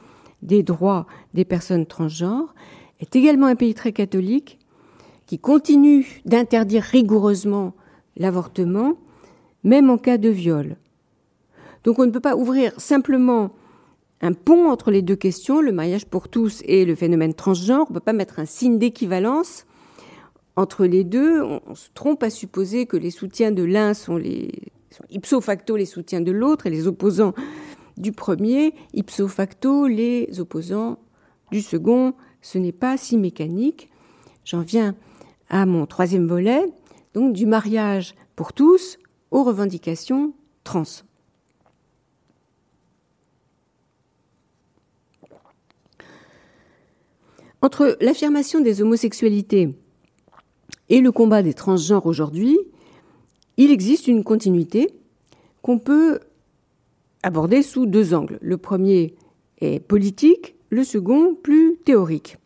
[0.43, 2.53] des droits des personnes transgenres,
[2.99, 4.59] est également un pays très catholique
[5.27, 7.75] qui continue d'interdire rigoureusement
[8.17, 8.97] l'avortement,
[9.63, 10.77] même en cas de viol.
[11.85, 13.53] Donc on ne peut pas ouvrir simplement
[14.21, 17.87] un pont entre les deux questions, le mariage pour tous et le phénomène transgenre.
[17.89, 19.67] On ne peut pas mettre un signe d'équivalence
[20.57, 21.43] entre les deux.
[21.43, 24.21] On, se trompe à supposer que les soutiens de l'un sont,
[24.91, 27.35] sont ipso facto les soutiens de l'autre et les opposants
[27.97, 30.99] du premier, ipso facto les opposants
[31.51, 32.15] du second.
[32.43, 33.91] Ce n'est pas si mécanique.
[34.45, 34.95] J'en viens
[35.49, 36.65] à mon troisième volet,
[37.15, 38.99] donc du mariage pour tous
[39.31, 40.33] aux revendications
[40.65, 40.85] trans.
[47.63, 49.75] Entre l'affirmation des homosexualités
[50.89, 52.59] et le combat des transgenres aujourd'hui,
[53.57, 54.89] il existe une continuité
[55.63, 56.21] qu'on peut
[57.23, 58.39] aborder sous deux angles.
[58.41, 59.15] Le premier
[59.61, 62.39] est politique, le second plus théorique.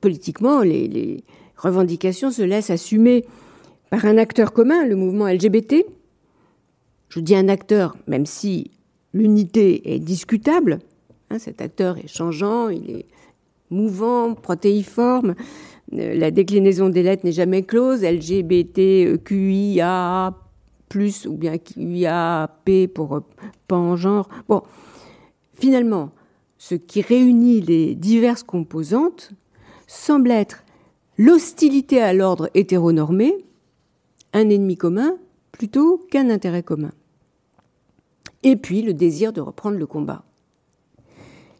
[0.00, 1.24] Politiquement, les,
[1.56, 3.26] revendications se laissent assumer
[3.90, 5.84] par un acteur commun, le mouvement LGBT.
[7.10, 8.70] Je dis un acteur, même si
[9.12, 10.78] l'unité est discutable,
[11.30, 13.06] Hein, cet acteur est changeant, il est
[13.70, 15.36] mouvant, protéiforme.
[15.92, 18.02] Euh, la déclinaison des lettres n'est jamais close.
[18.02, 19.16] LGBTQIA
[20.88, 23.20] plus ou bien QIAP pour euh,
[23.68, 24.28] pas en genre.
[24.48, 24.62] Bon,
[25.54, 26.10] finalement,
[26.58, 29.30] ce qui réunit les diverses composantes
[29.86, 30.64] semble être
[31.16, 33.34] l'hostilité à l'ordre hétéronormé,
[34.32, 35.16] un ennemi commun
[35.52, 36.92] plutôt qu'un intérêt commun.
[38.42, 40.24] Et puis le désir de reprendre le combat.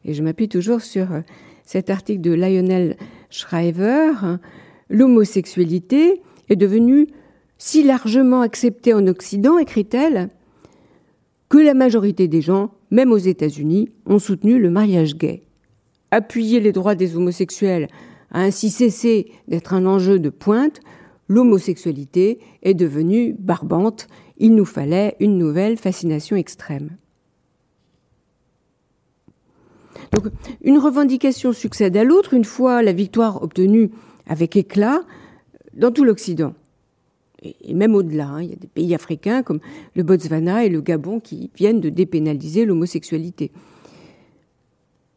[0.04, 1.20] Et je m'appuie toujours sur euh,
[1.64, 2.96] cet article de Lionel
[3.30, 4.12] Shriver.
[4.88, 7.06] L'homosexualité est devenue
[7.58, 10.30] si largement acceptée en Occident, écrit-elle,
[11.48, 15.42] que la majorité des gens, même aux États-Unis, ont soutenu le mariage gay.
[16.10, 17.88] Appuyer les droits des homosexuels
[18.30, 20.80] a ainsi cessé d'être un enjeu de pointe,
[21.28, 26.96] l'homosexualité est devenue barbante, il nous fallait une nouvelle fascination extrême.
[30.12, 30.32] Donc,
[30.62, 33.90] une revendication succède à l'autre une fois la victoire obtenue
[34.26, 35.02] avec éclat
[35.74, 36.54] dans tout l'Occident.
[37.42, 38.42] Et même au-delà, hein.
[38.42, 39.60] il y a des pays africains comme
[39.94, 43.50] le Botswana et le Gabon qui viennent de dépénaliser l'homosexualité.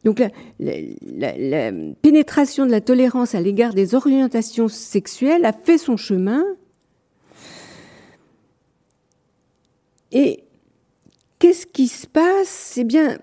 [0.05, 0.21] Donc
[0.59, 0.77] la,
[1.37, 1.71] la,
[2.01, 6.43] pénétration de la tolérance à l'égard des orientations sexuelles a fait son chemin.
[10.11, 10.43] Et
[11.39, 12.75] qu'est-ce qui se passe?
[12.77, 13.17] Eh bien,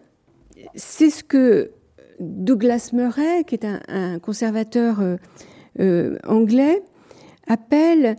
[0.75, 1.71] c'est ce que
[2.21, 5.17] Douglas Murray, qui est un, conservateur euh,
[5.81, 6.83] euh, anglais,
[7.47, 8.17] appelle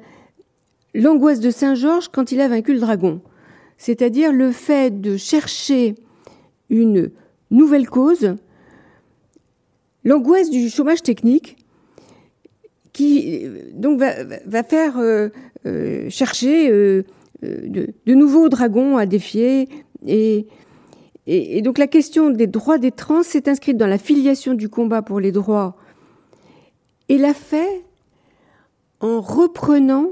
[0.94, 3.22] l'angoisse de Saint Georges quand il a vaincu le dragon.
[3.78, 5.96] C'est-à-dire le fait de chercher
[6.70, 7.12] une
[7.50, 8.36] nouvelle cause,
[10.04, 11.58] l'angoisse du chômage technique,
[12.94, 13.48] qui
[14.46, 15.30] va, faire euh,
[16.10, 17.06] chercher de,
[17.42, 19.70] de, nouveaux dragons à défier
[20.06, 20.46] et
[21.34, 25.02] et, donc la question des droits des trans s'est inscrite dans la filiation du combat
[25.02, 25.78] pour les droits
[27.08, 27.86] et l'a fait
[29.00, 30.10] en reprenant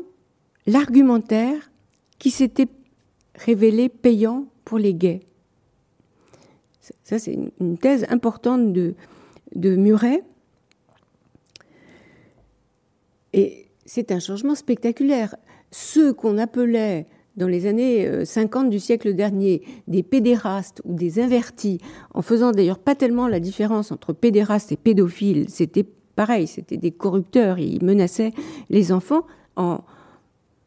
[0.66, 1.72] l'argumentaire
[2.20, 2.70] qui s'était
[3.36, 5.20] révélé payant pour les gays.
[7.04, 8.96] Ça, c'est une thèse importante de,
[9.56, 10.24] de Muret.
[13.34, 15.36] Et c'est un changement spectaculaire.
[15.72, 17.06] Ceux qu'on appelait
[17.40, 21.80] dans les années 50 euh, du siècle dernier des pédérastes ou des invertis,
[22.14, 25.86] en faisant d'ailleurs pas tellement la différence entre pédérastes et pédophiles, c'était
[26.16, 28.34] pareil, c'était des corrupteurs, ils menaçaient
[28.70, 29.26] les enfants.
[29.56, 29.80] En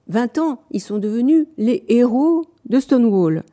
[0.08, 3.44] 20 ans, ils sont devenus les héros de Stonewall.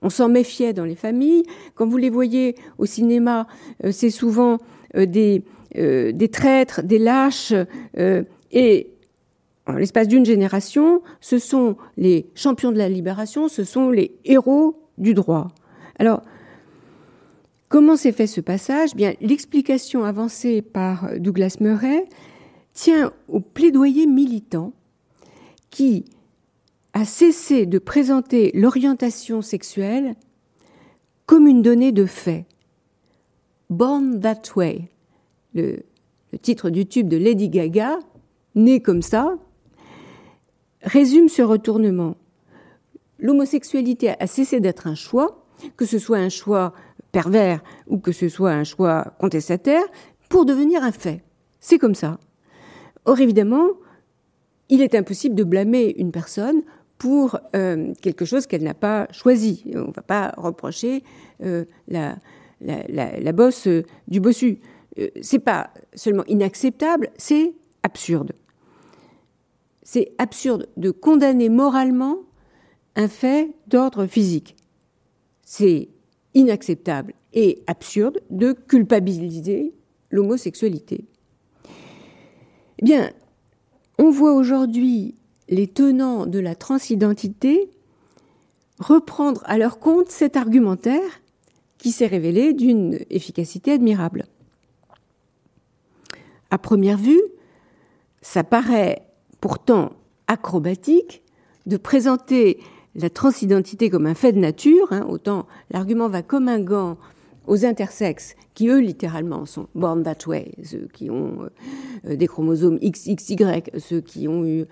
[0.00, 1.44] On s'en méfiait dans les familles.
[1.74, 3.46] Quand vous les voyez au cinéma,
[3.84, 4.58] euh, c'est souvent
[4.96, 7.52] euh, des, traîtres, des lâches.
[8.54, 8.91] et
[9.78, 15.14] l'espace d'une génération, ce sont les champions de la libération, ce sont les héros du
[15.14, 15.48] droit.
[15.98, 16.22] Alors,
[17.68, 18.94] comment s'est fait ce passage?
[18.94, 22.04] Bien, l'explication avancée par Douglas Murray
[22.72, 24.72] tient au plaidoyer militant
[25.70, 26.04] qui
[26.92, 30.14] a cessé de présenter l'orientation sexuelle
[31.26, 32.46] comme une donnée de fait.
[33.70, 34.90] Born That Way,
[35.54, 35.78] le,
[36.42, 37.98] titre du tube de Lady Gaga,
[38.54, 39.36] né comme ça,
[40.82, 42.16] résume ce retournement.
[43.18, 46.72] L'homosexualité a cessé d'être un choix, que ce soit un choix
[47.12, 49.84] pervers ou que ce soit un choix contestataire,
[50.28, 51.22] pour devenir un fait.
[51.60, 52.18] C'est comme ça.
[53.04, 53.68] Or, évidemment,
[54.68, 56.62] il est impossible de blâmer une personne
[56.98, 59.64] pour euh, quelque chose qu'elle n'a pas choisi.
[59.74, 61.02] On ne va pas reprocher
[61.42, 64.60] euh, la, bosse euh, du bossu.
[65.20, 68.32] c'est pas seulement inacceptable, c'est absurde.
[69.82, 72.18] C'est absurde de condamner moralement
[72.94, 74.56] un fait d'ordre physique.
[75.42, 75.88] C'est
[76.34, 79.74] inacceptable et absurde de culpabiliser
[80.10, 81.06] l'homosexualité.
[82.78, 83.10] Eh bien,
[83.98, 85.14] on voit aujourd'hui
[85.48, 87.70] les tenants de la transidentité
[88.78, 91.22] reprendre à leur compte cet argumentaire
[91.78, 94.26] qui s'est révélé d'une efficacité admirable.
[96.50, 97.22] À première vue,
[98.20, 99.06] ça paraît
[99.42, 99.90] pourtant
[100.28, 101.22] acrobatique
[101.66, 102.60] de présenter
[102.94, 106.96] la transidentité comme un fait de nature, hein, autant l'argument va comme un gant
[107.48, 111.48] aux intersexes, qui eux littéralement sont born that way, ceux qui ont
[112.06, 114.64] euh, des chromosomes XXY, ceux qui ont eu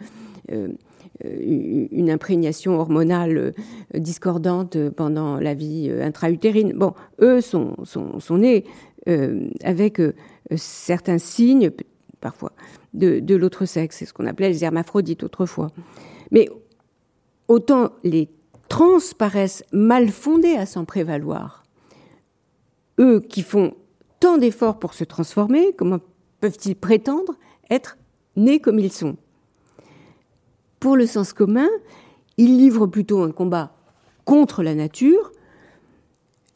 [0.53, 0.69] euh,
[1.25, 3.39] une imprégnation hormonale
[3.95, 6.75] euh, discordante pendant la vie intra-utérine.
[6.75, 7.75] Bon, eux sont,
[8.31, 8.65] nés
[9.65, 10.01] avec
[10.55, 11.73] certains signes,
[12.21, 12.53] parfois,
[12.95, 13.99] de, l'autre sexe.
[13.99, 15.71] C'est ce qu'on appelait les hermaphrodites autrefois.
[16.31, 16.49] Mais
[17.49, 18.29] autant les
[18.69, 21.65] trans paraissent mal fondés à s'en prévaloir.
[22.99, 23.75] Eux qui font
[24.21, 26.01] tant d'efforts pour se transformer, comment
[26.41, 27.35] peuvent-ils prétendre
[27.71, 27.97] être
[28.37, 29.17] nés comme ils sont?
[30.79, 31.69] Pour le sens commun,
[32.37, 33.75] ils livrent plutôt un combat
[34.25, 35.33] contre la nature.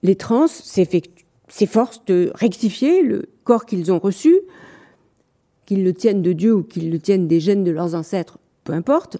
[0.02, 4.34] Les trans s'efforcent de rectifier le corps qu'ils ont reçu,
[5.66, 8.72] qu'ils le tiennent de Dieu ou qu'ils le tiennent des gènes de leurs ancêtres, peu
[8.72, 9.18] importe,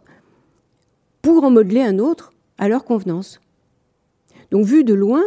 [1.22, 3.40] pour en modeler un autre à leur convenance.
[4.51, 5.22] Donc vu de loin,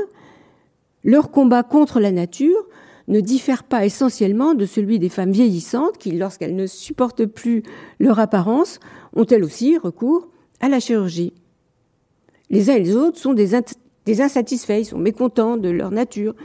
[1.03, 2.68] leur combat contre la nature
[3.07, 7.63] ne diffère pas essentiellement de celui des femmes vieillissantes qui, lorsqu'elles ne supportent plus
[7.99, 8.80] leur apparence,
[9.15, 10.28] ont elles aussi recours
[10.59, 11.34] à la chirurgie.
[12.49, 16.36] Les uns et les autres sont des, insatisfaits, ils sont mécontents de leur nature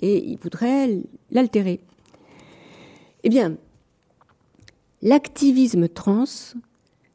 [0.00, 0.98] et ils voudraient
[1.30, 1.80] l'altérer.
[3.24, 3.56] Eh bien,
[5.02, 6.24] l'activisme trans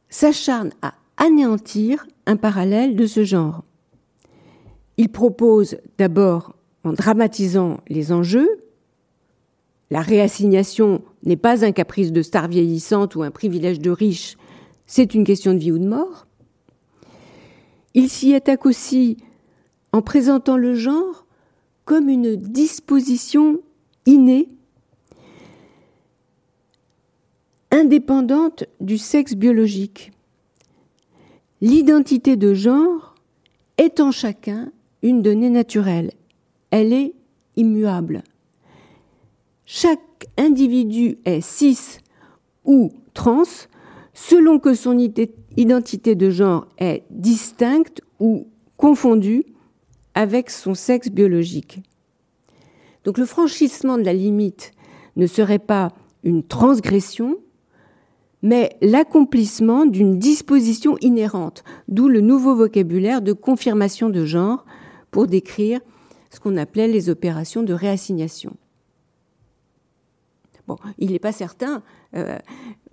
[0.08, 3.64] s'acharne à anéantir un parallèle de ce genre.
[4.96, 6.54] Il propose d'abord,
[6.84, 8.48] en dramatisant les enjeux,
[9.90, 14.36] la réassignation n'est pas un caprice de star vieillissante ou un privilège de riche,
[14.86, 16.26] c'est une question de vie ou de mort.
[17.94, 19.16] Il s'y attaque aussi
[19.92, 21.26] en présentant le genre
[21.84, 23.60] comme une disposition
[24.06, 24.48] innée,
[27.74, 30.12] indépendante du sexe biologique.
[31.60, 33.16] L'identité de genre
[33.78, 34.70] est en chacun
[35.02, 36.12] une donnée naturelle.
[36.70, 37.14] Elle est
[37.56, 38.22] immuable.
[39.66, 41.98] Chaque individu est cis
[42.64, 43.66] ou trans
[44.12, 44.96] selon que son
[45.56, 48.46] identité de genre est distincte ou
[48.76, 49.44] confondue
[50.14, 51.80] avec son sexe biologique.
[53.02, 54.70] Donc le franchissement de la limite
[55.16, 57.36] ne serait pas une transgression,
[58.44, 64.66] mais l'accomplissement d'une disposition inhérente, d'où le nouveau vocabulaire de confirmation de genre
[65.10, 65.80] pour décrire
[66.30, 68.54] ce qu'on appelait les opérations de réassignation.
[70.68, 71.82] Bon, il n'est pas certain
[72.14, 72.38] euh,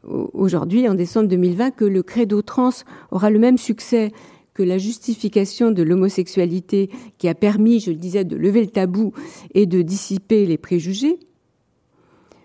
[0.04, 2.72] aujourd'hui, en décembre 2020, que le credo trans
[3.12, 4.14] aura le même succès
[4.54, 9.12] que la justification de l'homosexualité qui a permis, je le disais, de lever le tabou
[9.54, 11.20] et de dissiper les préjugés.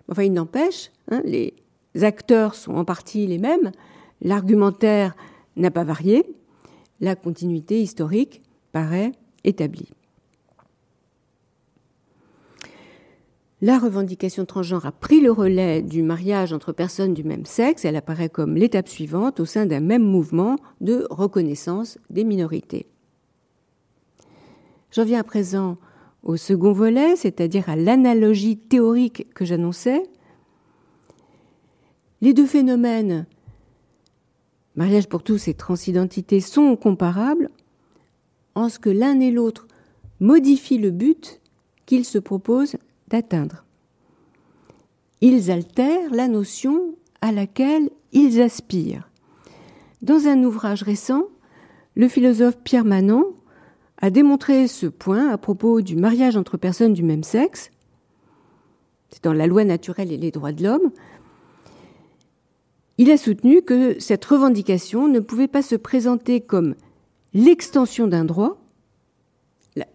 [0.08, 1.54] Enfin, il n'empêche, hein, les,
[2.04, 3.72] acteurs sont en partie les mêmes,
[4.20, 5.16] l'argumentaire
[5.56, 6.24] n'a pas varié,
[7.00, 8.42] la continuité historique
[8.72, 9.12] paraît
[9.44, 9.90] établie.
[13.62, 17.84] la revendication transgenre a pris le relais du mariage entre personnes du même sexe.
[17.84, 22.86] Elle apparaît comme l'étape suivante au sein d'un même mouvement de reconnaissance des minorités.
[24.92, 25.78] J'en viens à présent
[26.22, 30.02] au second volet, c'est-à-dire à, l'analogie théorique que j'annonçais.
[32.22, 33.26] Les deux phénomènes,
[34.74, 37.50] mariage pour tous et transidentité, sont comparables
[38.54, 39.66] en ce que l'un et l'autre
[40.20, 41.40] modifient le but
[41.84, 42.76] qu'ils se proposent
[43.08, 43.64] d'atteindre.
[45.20, 49.10] Ils altèrent la notion à laquelle ils aspirent.
[50.02, 51.24] Dans un ouvrage récent,
[51.94, 53.34] le philosophe Pierre Manon
[53.98, 57.70] a démontré ce point à propos du mariage entre personnes du même sexe.
[59.10, 60.90] C'est dans la loi naturelle et les droits de l'homme.
[62.98, 66.74] Il a soutenu que cette revendication ne pouvait pas se présenter comme
[67.34, 68.56] l'extension d'un droit,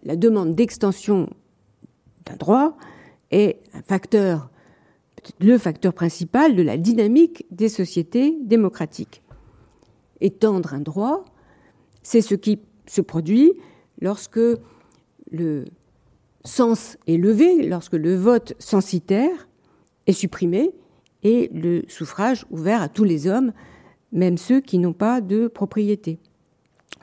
[0.04, 1.28] la, demande d'extension
[2.24, 2.76] d'un droit,
[3.32, 4.50] est un facteur,
[5.40, 9.22] le facteur principal de la dynamique des sociétés démocratiques.
[10.20, 11.24] Étendre un droit,
[12.04, 13.52] c'est ce qui se produit
[14.00, 14.38] lorsque
[15.32, 15.64] le
[16.44, 19.48] sens est levé, lorsque le vote censitaire
[20.06, 20.72] est supprimé
[21.22, 23.52] et le suffrage ouvert à tous les hommes,
[24.12, 26.18] même ceux qui n'ont pas de propriété,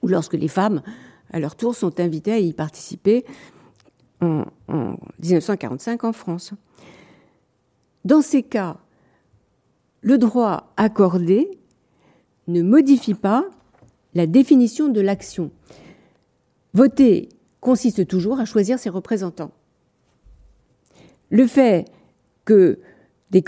[0.02, 0.82] ou lorsque les femmes,
[1.32, 3.26] à leur tour, sont invitées à y participer
[4.22, 4.46] en,
[5.20, 6.54] 1945 en France.
[8.06, 8.78] Dans ces cas,
[10.02, 11.50] le droit accordé
[12.48, 13.46] ne modifie pas
[14.14, 15.52] la définition de l'action.
[16.74, 17.30] Voter
[17.62, 19.52] consiste toujours à choisir ses représentants.
[21.30, 21.86] Le fait
[22.46, 22.80] que
[23.32, 23.44] des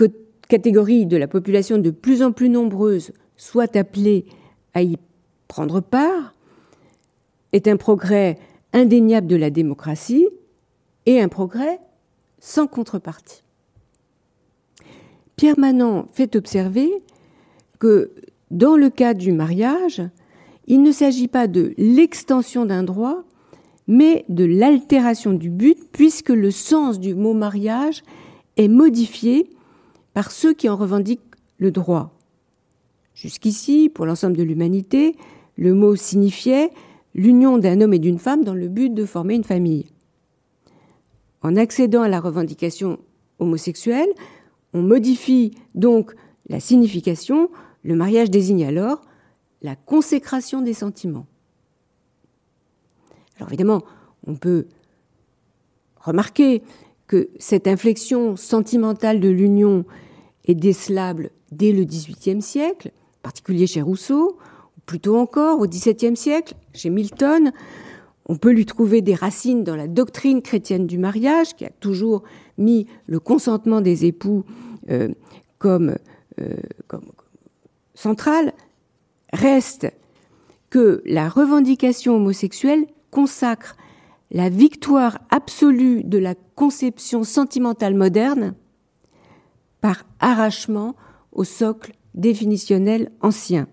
[0.52, 4.26] catégories de la population de plus en plus nombreuses soient appelées
[4.74, 4.98] à y
[5.48, 6.36] prendre part
[7.54, 8.38] est un progrès
[8.74, 10.28] indéniable de la démocratie
[11.06, 11.80] et un progrès
[12.40, 13.44] sans contrepartie.
[15.38, 16.92] Pierre Manant fait observer
[17.80, 18.12] que
[18.52, 20.02] dans le cas du mariage,
[20.68, 23.24] il ne s'agit pas de l'extension d'un droit,
[23.88, 28.04] mais de l'altération du but, puisque le sens du mot mariage
[28.58, 29.50] est modifié
[30.14, 31.22] par ceux qui en revendiquent
[31.58, 32.12] le droit.
[33.14, 35.16] Jusqu'ici, pour l'ensemble de l'humanité,
[35.58, 36.72] le mot signifiait
[37.14, 39.88] l'union d'un homme et d'une femme dans le but de former une famille.
[41.42, 43.00] En accédant à la revendication
[43.40, 44.10] homosexuelle,
[44.74, 46.14] on modifie donc
[46.48, 47.50] la signification.
[47.84, 49.02] Le mariage désigne alors
[49.62, 51.26] la consécration des sentiments.
[53.38, 53.84] Alors évidemment,
[54.28, 54.68] on peut
[56.00, 56.62] remarquer
[57.12, 59.84] que cette inflexion sentimentale de l'union
[60.46, 64.38] est décelable dès le XVIIIe siècle, en particulier chez Rousseau,
[64.78, 67.52] ou plutôt encore au XVIIe siècle, chez Milton,
[68.28, 72.24] on peut lui trouver des racines dans la doctrine chrétienne du mariage, qui a toujours
[72.58, 74.46] mis le consentement des époux
[74.90, 75.10] euh,
[75.58, 75.96] comme,
[76.40, 76.56] euh,
[76.88, 77.12] comme
[77.94, 78.54] central.
[79.34, 79.92] Reste
[80.70, 83.76] que la revendication homosexuelle consacre
[84.32, 88.56] la victoire absolue de la conception sentimentale moderne
[89.82, 90.96] par arrachement
[91.32, 93.68] au socle définitionnel ancien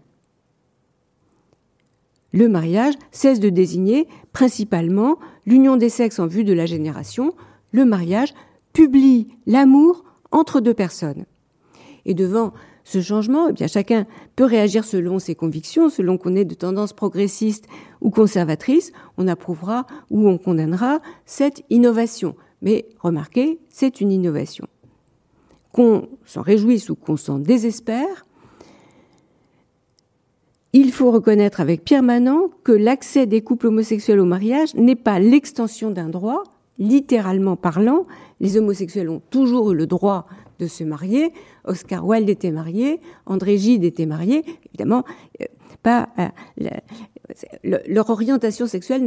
[2.33, 7.35] le mariage cesse de désigner principalement l'union des sexes en vue de la génération.
[7.73, 8.35] Le mariage
[8.73, 11.25] publie l'amour entre deux personnes.
[12.05, 12.53] Et devant
[12.89, 16.95] ce changement, eh bien, chacun peut réagir selon ses convictions, selon qu'on est de tendance
[16.95, 17.67] progressiste
[18.01, 22.35] ou conservatrice, on approuvera ou on condamnera cette innovation.
[22.63, 24.67] Mais remarquez, c'est une innovation.
[25.71, 28.25] Qu'on s'en réjouisse ou qu'on s'en désespère,
[30.73, 35.19] il faut reconnaître avec Pierre Manant que l'accès des couples homosexuels au mariage n'est pas
[35.19, 36.43] l'extension d'un droit,
[36.79, 38.07] littéralement parlant.
[38.41, 40.27] Les homosexuels ont toujours eu le droit
[40.59, 41.33] de se marier.
[41.65, 44.45] Oscar Wilde était marié, André Gide était marié.
[44.67, 45.05] Évidemment,
[45.41, 45.45] euh,
[45.87, 46.29] euh,
[47.87, 49.05] leur orientation sexuelle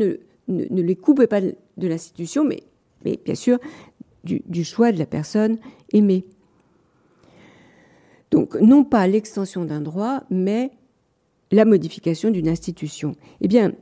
[0.48, 2.64] ne, les coupait pas de, l'institution, mais,
[3.26, 3.60] bien sûr
[4.24, 5.58] du choix de la personne
[5.94, 6.26] aimée.
[8.30, 10.72] Donc, non pas l'extension d'un droit, mais
[11.52, 13.16] la modification d'une institution.
[13.42, 13.74] Eh bien,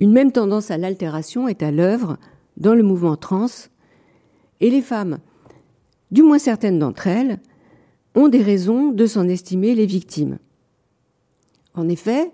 [0.00, 2.16] une même tendance à l'altération est à l'œuvre
[2.56, 3.46] dans le mouvement trans,
[4.60, 5.18] et les femmes,
[6.10, 7.40] du moins certaines d'entre elles,
[8.14, 10.38] ont des raisons de s'en estimer les victimes.
[11.74, 12.30] En effet,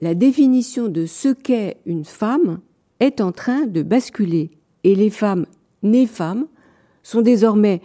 [0.00, 2.60] la définition de ce qu'est une femme
[3.00, 4.50] est en train de basculer,
[4.84, 5.46] et les femmes
[5.82, 6.46] nées femmes
[7.02, 7.80] sont désormais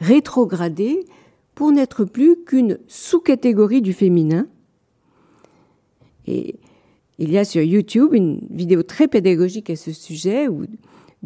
[0.00, 1.04] rétrogradées
[1.54, 4.46] pour n'être plus qu'une sous-catégorie du féminin.
[6.26, 6.56] Et
[7.18, 10.64] il y a sur YouTube une vidéo très pédagogique à ce sujet où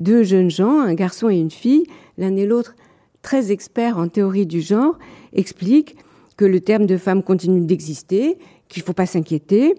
[0.01, 1.85] deux jeunes gens, un garçon et une fille,
[2.19, 2.75] l'un et l'autre
[3.23, 4.99] très experts en théorie du genre,
[5.33, 5.97] expliquent
[6.37, 8.39] que le terme de femme continue d'exister,
[8.69, 9.75] qu'il ne faut pas s'inquiéter,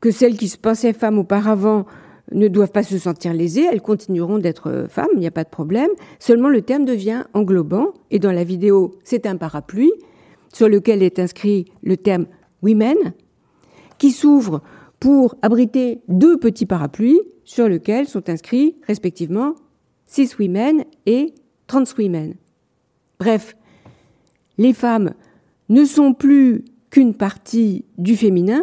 [0.00, 1.86] que celles qui se pensaient femmes auparavant
[2.30, 5.48] ne doivent pas se sentir lésées, elles continueront d'être femmes, il n'y a pas de
[5.48, 5.88] problème.
[6.18, 9.92] Seulement le terme devient englobant, et dans la vidéo, c'est un parapluie
[10.52, 12.26] sur lequel est inscrit le terme
[12.62, 12.96] women,
[13.98, 14.62] qui s'ouvre
[15.00, 19.54] pour abriter deux petits parapluies sur lesquels sont inscrits respectivement
[20.06, 21.34] cis women et
[21.66, 22.34] trans women.
[23.18, 23.56] Bref,
[24.56, 25.14] les femmes
[25.68, 28.62] ne sont plus qu'une partie du féminin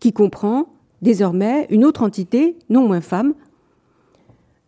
[0.00, 0.72] qui comprend
[1.02, 3.34] désormais une autre entité non moins femme,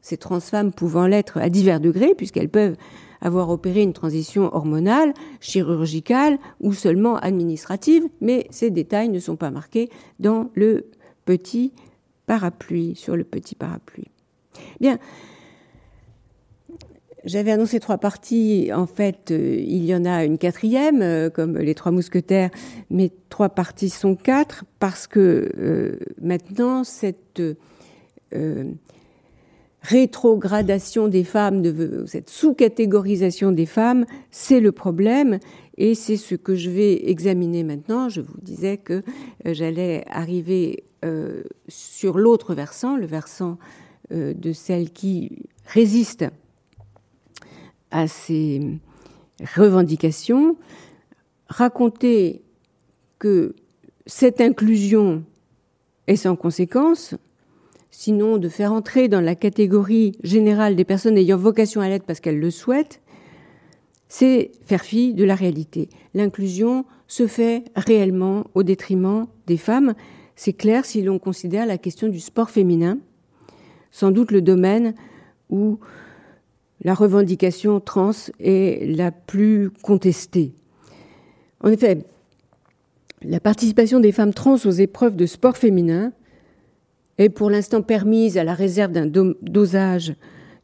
[0.02, 2.76] ces trans femmes pouvant l'être à divers degrés, puisqu'elles peuvent
[3.20, 9.50] avoir opéré une transition hormonale, chirurgicale ou seulement administrative, mais ces détails ne sont pas
[9.50, 10.86] marqués dans le
[11.24, 11.72] petit
[12.26, 14.08] parapluie, sur le petit parapluie.
[14.80, 14.98] Bien,
[17.24, 18.70] j'avais annoncé trois parties.
[18.74, 22.50] En fait, euh, il y en a une quatrième, euh, comme les trois mousquetaires,
[22.88, 27.42] mais trois parties sont quatre parce que euh, maintenant, cette
[29.82, 35.38] rétrogradation des femmes, de, cette sous-catégorisation des femmes, c'est le problème
[35.76, 38.08] et c'est ce que je vais examiner maintenant.
[38.08, 39.02] Je vous disais que
[39.46, 43.58] euh, j'allais arriver euh, sur l'autre versant, le versant
[44.12, 46.28] euh, de celles qui résistent
[47.90, 48.60] à ces
[49.56, 50.56] revendications,
[51.48, 52.42] raconter
[53.18, 53.54] que
[54.06, 55.24] cette inclusion
[56.06, 57.14] est sans conséquence,
[58.01, 62.20] sinon de faire entrer dans la catégorie générale des personnes ayant vocation à l'être parce
[62.20, 63.03] qu'elles le souhaitent,
[64.09, 65.90] c'est faire fi de la réalité.
[66.14, 69.92] L'inclusion se fait réellement au détriment des femmes.
[70.34, 72.96] C'est clair si l'on considère la question du sport féminin,
[73.90, 74.94] sans doute le domaine
[75.51, 75.78] où
[76.80, 80.55] la revendication trans est la plus contestée.
[81.62, 82.07] En effet,
[83.20, 86.14] la participation des femmes trans aux épreuves de sport féminin
[87.20, 89.06] est pour l'instant permise à la réserve d'un
[89.42, 90.14] dosage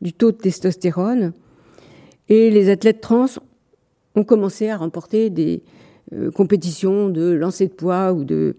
[0.01, 1.33] du taux de testostérone.
[2.29, 3.27] Et les athlètes trans
[4.15, 5.63] ont commencé à remporter des
[6.15, 8.57] euh, compétitions de lancer de poids ou de.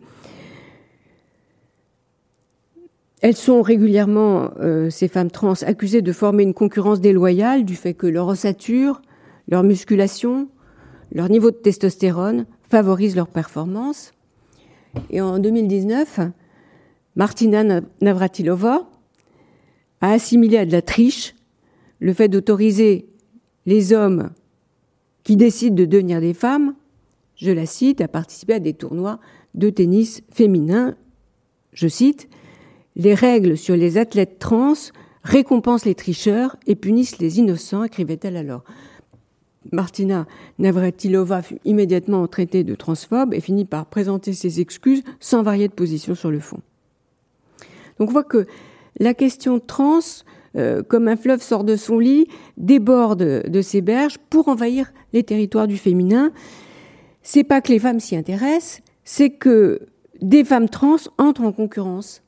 [3.21, 7.95] Elles sont régulièrement, euh, ces femmes trans, accusées de former une concurrence déloyale du fait
[7.95, 9.01] que leur ossature,
[9.47, 10.49] leur musculation,
[11.11, 14.11] leur niveau de testostérone favorisent leur performance.
[15.09, 16.19] Et en 2019,
[17.17, 18.87] Martina Navratilova
[20.01, 21.33] a assimilé à de la triche
[21.99, 23.07] le fait d'autoriser
[23.65, 24.29] les hommes
[25.23, 26.75] qui décident de devenir des femmes,
[27.35, 29.19] je la cite, à participer à des tournois
[29.55, 30.95] de tennis féminin.
[31.73, 32.29] Je cite,
[32.95, 34.73] Les règles sur les athlètes trans
[35.23, 38.63] récompensent les tricheurs et punissent les innocents, écrivait-elle alors.
[39.71, 40.27] Martina
[40.59, 45.73] Navratilova fut immédiatement traitée de transphobe et finit par présenter ses excuses sans varier de
[45.73, 46.61] position sur le fond.
[47.99, 48.45] Donc on voit que
[48.99, 49.99] la question trans,
[50.55, 52.27] euh, comme un fleuve sort de son lit,
[52.57, 56.31] déborde de ses berges pour envahir les territoires du féminin.
[57.21, 59.81] C'est pas que les femmes s'y intéressent, c'est que
[60.21, 62.23] des femmes trans entrent en concurrence.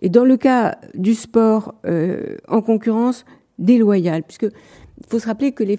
[0.00, 3.24] Et dans le cas du sport, euh, en concurrence
[3.58, 5.78] déloyale, puisque il faut se rappeler que les,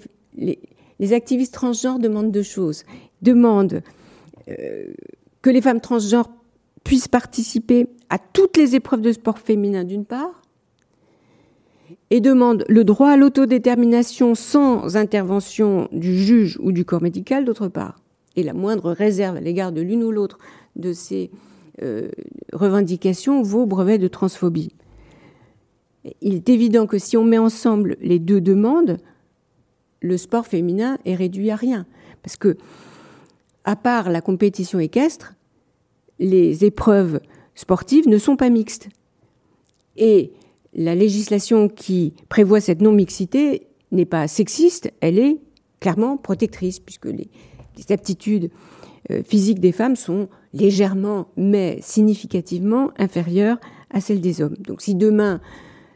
[0.98, 2.84] les, activistes transgenres demandent deux choses.
[3.20, 3.82] Demandent
[4.48, 4.86] euh,
[5.42, 6.30] que les femmes transgenres
[6.84, 10.42] puissent participer à toutes les épreuves de sport féminin d'une part,
[12.10, 17.68] et demande le droit à l'autodétermination sans intervention du juge ou du corps médical d'autre
[17.68, 17.96] part.
[18.36, 20.38] Et la moindre réserve à l'égard de l'une ou l'autre
[20.76, 21.30] de ces
[21.82, 22.08] euh,
[22.52, 24.74] revendications vaut brevet de transphobie.
[26.20, 28.98] Il est évident que si on met ensemble les deux demandes,
[30.00, 31.86] le sport féminin est réduit à rien.
[32.22, 32.56] Parce que,
[33.64, 35.34] à part la compétition équestre,
[36.18, 37.20] les épreuves
[37.54, 38.88] sportives ne sont pas mixtes.
[39.96, 40.32] Et
[40.74, 45.38] la législation qui prévoit cette non-mixité n'est pas sexiste, elle est
[45.80, 47.28] clairement protectrice, puisque les,
[47.90, 48.50] aptitudes
[49.10, 53.58] euh, physiques des femmes sont légèrement, mais significativement inférieures
[53.90, 54.56] à celles des hommes.
[54.58, 55.40] Donc si demain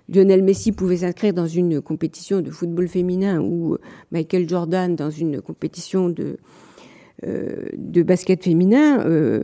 [0.09, 3.77] Lionel Messi pouvait s'inscrire dans une compétition de football féminin ou
[4.11, 6.39] Michael Jordan dans une compétition de,
[7.27, 9.43] euh, de basket féminin, euh,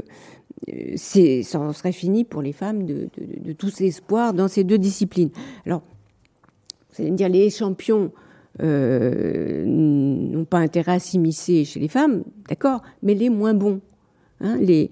[0.96, 3.08] c'est, ça en serait fini pour les femmes de,
[3.56, 5.30] tous espoirs dans ces deux disciplines.
[5.66, 5.82] Alors,
[6.90, 8.12] vous allez me dire, les champions
[8.62, 13.80] euh, n'ont pas intérêt à s'immiscer chez les femmes, d'accord, mais les moins bons,
[14.40, 14.90] hein, les,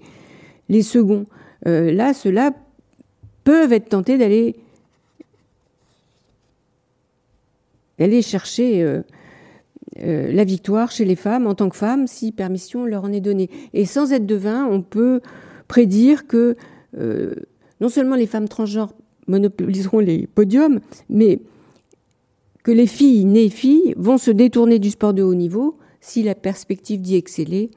[0.81, 1.25] seconds,
[1.67, 2.51] euh, là, ceux-là
[3.43, 4.55] peuvent être tentés d'aller
[8.21, 9.01] chercher euh,
[10.01, 13.21] euh, la victoire chez les femmes en tant que femmes si permission leur en est
[13.21, 13.49] donnée.
[13.73, 15.21] Et sans être devin, on peut
[15.67, 16.55] prédire que
[17.81, 18.93] non seulement les femmes transgenres
[19.27, 21.39] monopoliseront les podiums, mais
[22.63, 26.35] que les filles nées filles vont se détourner du sport de haut niveau si la
[26.35, 27.71] perspective d'y exceller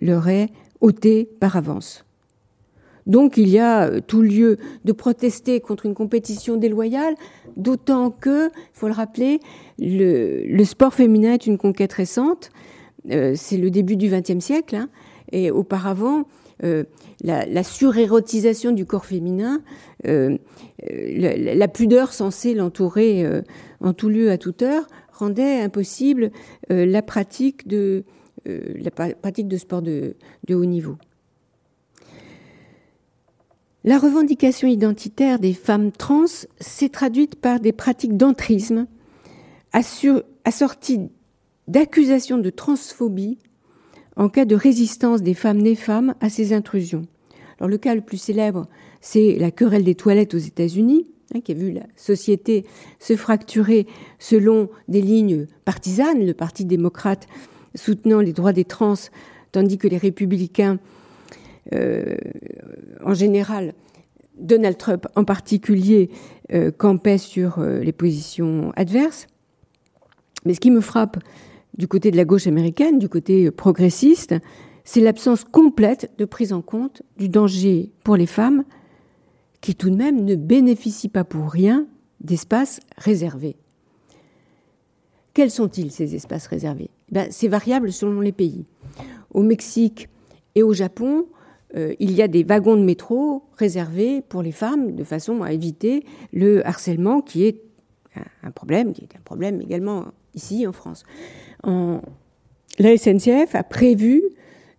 [0.00, 0.48] leur est
[0.80, 2.04] ôtée par avance.
[3.06, 7.14] Donc il y a euh, tout lieu de protester contre une compétition déloyale,
[7.56, 9.40] d'autant que, il faut le rappeler,
[9.78, 12.50] le, sport féminin est une conquête récente.
[13.10, 14.88] Euh, c'est le début du XXe siècle, hein,
[15.32, 16.24] et auparavant,
[16.64, 16.84] euh,
[17.22, 19.62] la, surérotisation du corps féminin,
[20.04, 23.24] la, pudeur censée l'entourer
[23.80, 26.30] en tout lieu à toute heure, rendait impossible
[26.68, 28.04] la pratique de
[28.46, 30.14] la pratique de sport de
[30.50, 30.96] haut niveau.
[33.82, 36.26] La revendication identitaire des femmes trans
[36.60, 38.86] s'est traduite par des pratiques d'entrisme
[39.72, 41.08] assorties
[41.66, 43.38] d'accusations de transphobie
[44.16, 47.06] en cas de résistance des femmes nées femmes à ces intrusions.
[47.58, 48.66] Alors le cas le plus célèbre,
[49.00, 52.64] c'est la querelle des toilettes aux États-Unis, hein, qui a vu la société
[52.98, 53.86] se fracturer
[54.18, 57.26] selon des lignes partisanes, le Parti démocrate
[57.74, 58.94] soutenant les droits des trans,
[59.52, 60.78] tandis que les républicains
[61.74, 62.16] euh,
[63.04, 63.74] en général,
[64.38, 66.10] Donald Trump en particulier
[66.52, 69.26] euh, campait sur euh, les positions adverses.
[70.44, 71.18] Mais ce qui me frappe
[71.76, 74.34] du côté de la gauche américaine, du côté progressiste,
[74.84, 78.64] c'est l'absence complète de prise en compte du danger pour les femmes
[79.60, 81.86] qui tout de même ne bénéficient pas pour rien
[82.20, 83.56] d'espaces réservés.
[85.34, 86.90] Quels sont-ils ces espaces réservés?
[87.10, 88.64] Ben, C'est variable selon les pays.
[89.32, 90.08] Au Mexique
[90.54, 91.26] et au Japon,
[91.76, 95.52] euh, il y a des wagons de métro réservés pour les femmes de façon à
[95.52, 97.62] éviter le harcèlement qui est
[98.42, 101.04] un problème, qui est un problème également ici en France.
[101.64, 104.22] La SNCF a prévu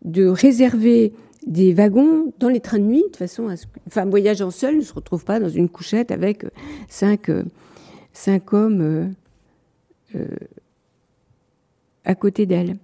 [0.04, 1.14] de réserver
[1.46, 4.78] des wagons dans les trains de nuit, de façon à ce qu'une femme voyageant seule
[4.78, 6.46] ne se retrouve pas dans une couchette avec
[6.88, 7.30] cinq,
[8.54, 9.14] hommes
[10.16, 10.28] euh,
[12.06, 12.78] à côté d'elle.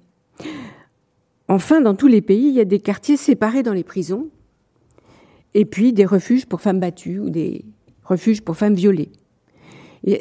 [1.47, 4.27] Enfin, dans tous les pays, il y a des quartiers séparés dans les prisons,
[5.53, 7.65] et puis des refuges pour femmes battues ou des
[8.03, 9.11] refuges pour femmes violées.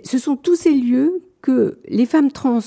[0.04, 2.60] Ce sont tous ces lieux que les femmes trans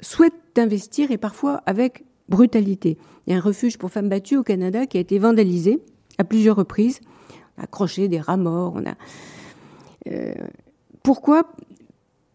[0.00, 2.98] souhaitent investir et parfois avec brutalité.
[3.26, 5.80] Il y a un refuge pour femmes battues au Canada qui a été vandalisé
[6.18, 7.00] à plusieurs reprises.
[7.56, 8.74] On a accroché des rats morts.
[8.76, 8.94] On a...
[10.08, 10.34] Euh,
[11.02, 11.52] pourquoi?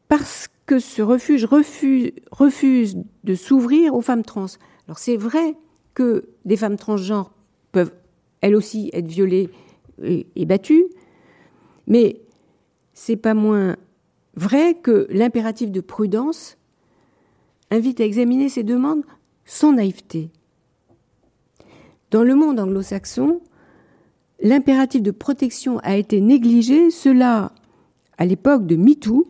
[0.07, 4.45] Parce que ce refuge refuse, refuse de s'ouvrir aux femmes trans.
[4.87, 5.55] Alors c'est vrai
[5.93, 7.31] que des femmes transgenres
[7.71, 7.93] peuvent
[8.41, 9.49] elles aussi être violées
[10.03, 10.85] et, battues,
[11.87, 12.21] mais
[12.93, 13.75] c'est pas moins
[14.35, 16.56] vrai que l'impératif de prudence
[17.71, 19.03] invite à examiner ces demandes
[19.45, 20.29] sans naïveté.
[22.11, 23.41] Dans le monde anglo-saxon,
[24.41, 27.51] l'impératif de protection a été négligé, cela
[28.17, 29.27] à l'époque de MeToo,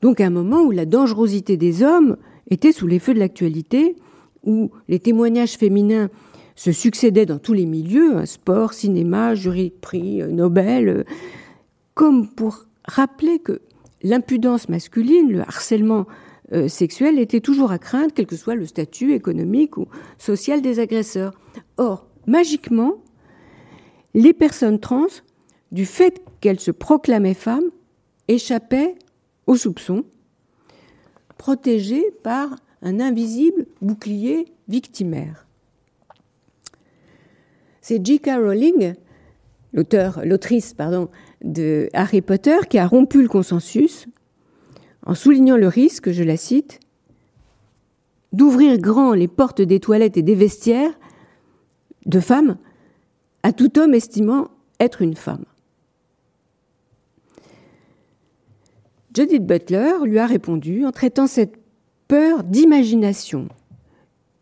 [0.00, 2.16] donc à un moment où la dangerosité des hommes
[2.50, 3.96] était sous les feux de l'actualité
[4.44, 6.08] où les témoignages féminins
[6.54, 11.04] se succédaient dans tous les milieux, hein, sport, cinéma, jury prix, euh, Nobel, euh,
[11.94, 13.60] comme pour rappeler que
[14.02, 16.06] l'impudence masculine, le harcèlement
[16.52, 19.86] euh, sexuel était toujours à craindre, quel que soit le statut économique ou
[20.16, 21.38] social des agresseurs.
[21.76, 23.02] Or, magiquement,
[24.14, 25.06] les personnes trans,
[25.72, 27.70] du fait qu'elles se proclamaient femmes,
[28.28, 28.94] échappaient
[29.46, 30.04] aux soupçons,
[31.36, 35.46] protégées par un invisible bouclier victimaire.
[37.80, 38.30] C'est J.K.
[38.36, 38.94] Rowling,
[39.72, 40.74] l'auteur, l'autrice,
[41.42, 44.06] de Harry Potter, qui a rompu le consensus
[45.08, 46.80] en soulignant le risque, je la cite,
[48.32, 50.92] d'ouvrir grand les portes des toilettes et des vestiaires
[52.04, 52.58] de femmes
[53.42, 54.48] à tout homme estimant
[54.78, 55.46] être une femme.
[59.16, 61.56] Judith Butler lui a répondu en traitant cette
[62.06, 63.48] peur d'imagination.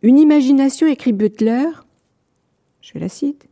[0.02, 1.68] Une imagination, écrit Butler,
[2.80, 3.48] je la cite,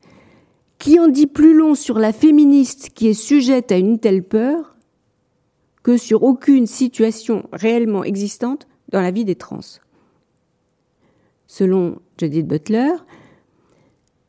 [0.79, 4.74] qui en dit plus long sur la féministe qui est sujette à une telle peur
[5.85, 9.61] que sur aucune situation réellement existante dans la vie des trans.
[11.47, 12.91] Selon Judith Butler,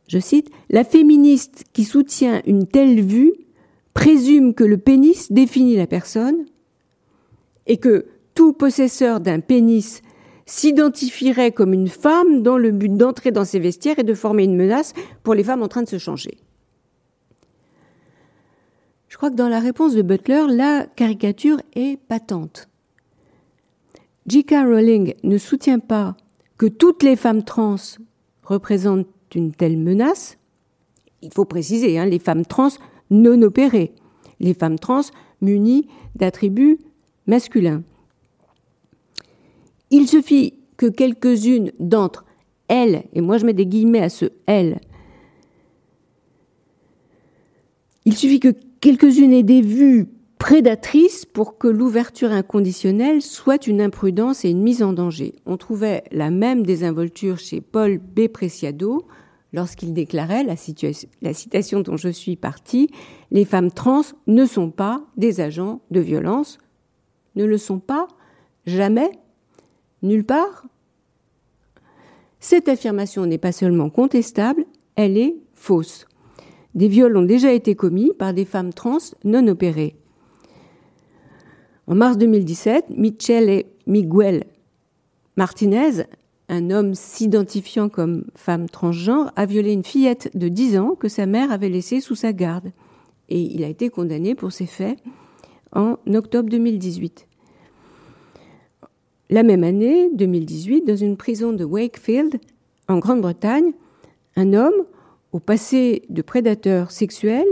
[0.08, 3.34] je cite, La féministe qui soutient une telle vue
[3.96, 6.46] présume que le pénis définit la personne
[7.66, 10.02] et que tout possesseur d'un pénis
[10.46, 14.58] s'identifierait comme une femme dans le but d'entrer dans ses vestiaires et de former une
[14.58, 14.94] menace
[15.24, 16.38] pour les femmes en train de se changer.
[19.16, 22.68] Je crois que dans la réponse de Butler, la caricature est patente.
[24.28, 24.56] J.K.
[24.66, 26.18] Rowling ne soutient pas
[26.58, 27.78] que toutes les femmes trans
[28.44, 30.38] représentent une telle menace.
[31.22, 32.72] Il faut préciser, hein, les femmes trans
[33.10, 33.94] non opérées,
[34.42, 35.04] les femmes trans
[35.40, 36.80] munies d'attributs
[37.26, 37.84] masculins.
[39.92, 42.26] Il suffit que quelques-unes d'entre
[42.68, 44.82] elles, et moi je mets des guillemets à ce elles,
[48.04, 48.54] il suffit que
[48.86, 50.06] quelques-unes aient des vues
[50.38, 55.34] prédatrices pour que l'ouverture inconditionnelle soit une imprudence et une mise en danger.
[55.48, 58.28] On trouvait la même désinvolture chez Paul B.
[58.28, 59.08] Preciado
[59.54, 60.54] lorsqu'il déclarait la,
[61.24, 62.92] la, citation dont je suis partie
[63.32, 66.60] Les femmes trans ne sont pas des agents de violence,
[67.36, 68.08] ne le sont pas,
[68.68, 69.10] jamais,
[70.04, 70.64] nulle part.
[72.40, 74.64] Cette affirmation n'est pas seulement contestable,
[74.96, 76.06] elle est fausse.
[76.76, 79.96] Des viols ont déjà été commis par des femmes trans non opérées.
[81.88, 84.44] En mars 2017, Michelle Miguel
[85.38, 86.04] Martinez,
[86.50, 91.26] un homme s'identifiant comme femme transgenre, a violé une fillette de 10 ans que sa
[91.26, 92.72] mère avait laissée sous sa garde.
[93.30, 94.98] Et il a été condamné pour ces faits
[95.74, 97.28] en octobre 2018.
[99.30, 102.40] La même année, 2018, dans une prison de Wakefield,
[102.88, 103.72] en Grande-Bretagne,
[104.36, 104.86] un homme,
[105.36, 107.44] au passé de prédateur sexuel,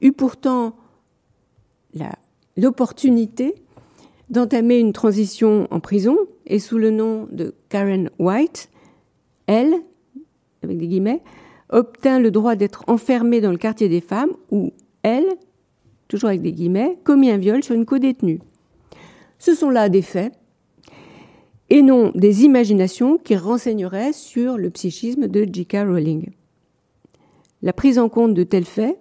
[0.00, 0.74] eut pourtant
[2.56, 3.54] l'opportunité
[4.30, 6.16] d'entamer une transition en prison
[6.46, 8.70] et sous le nom de Karen White,
[9.46, 9.74] elle,
[10.62, 11.20] avec des guillemets,
[11.68, 14.72] obtint le droit d'être enfermée dans le quartier des femmes où
[15.02, 15.26] elle,
[16.08, 18.40] toujours avec des guillemets, commis un viol sur une co-détenue.
[19.38, 20.32] Ce sont là des faits
[21.68, 25.84] et non des imaginations qui renseigneraient sur le psychisme de J.K.
[25.86, 26.30] Rowling.
[27.66, 28.96] La prise en compte de tels faits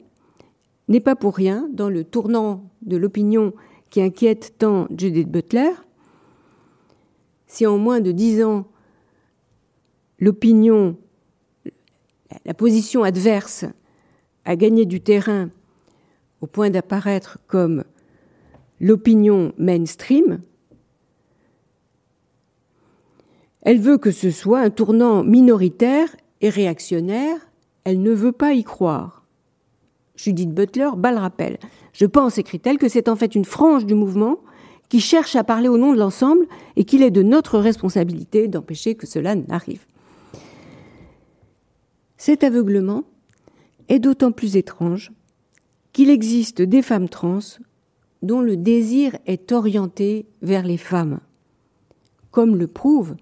[0.87, 3.53] n'est pas pour rien dans le tournant de l'opinion
[3.91, 5.69] qui inquiète tant Judith Butler.
[7.45, 8.65] Si en moins de dix ans,
[10.17, 10.97] l'opinion,
[12.43, 13.65] la position adverse
[14.45, 15.51] a gagné du terrain
[16.41, 17.83] au point d'apparaître comme
[18.79, 20.41] l'opinion mainstream,
[23.61, 27.44] Elle veut que ce soit un tournant minoritaire et réactionnaire.
[27.85, 29.23] Elle ne veut pas y croire.
[30.15, 31.57] Judith Butler bat le rappel.
[31.93, 34.39] Je pense, écrit-elle, que c'est en fait une frange du mouvement
[34.89, 38.95] qui cherche à parler au nom de l'ensemble et qu'il est de notre responsabilité d'empêcher
[38.95, 39.85] que cela n'arrive.
[42.17, 43.03] Cet aveuglement
[43.87, 45.11] est d'autant plus étrange
[45.93, 47.39] qu'il existe des femmes trans
[48.21, 51.19] dont le désir est orienté vers les femmes,
[52.31, 53.15] comme le prouve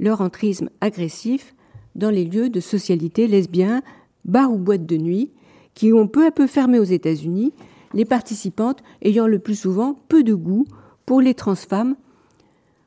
[0.00, 1.54] leur entrisme agressif
[1.94, 3.82] dans les lieux de socialité lesbiens,
[4.28, 5.32] bars ou boîtes de nuit,
[5.74, 7.52] qui ont peu à peu fermé aux États-Unis,
[7.94, 10.66] les participantes ayant le plus souvent peu de goût
[11.06, 11.96] pour les transfemmes,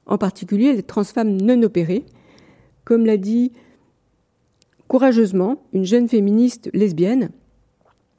[0.06, 2.06] en particulier les transfemmes non opérées,
[2.86, 3.52] comme l'a dit
[4.88, 7.30] courageusement une jeune féministe lesbienne,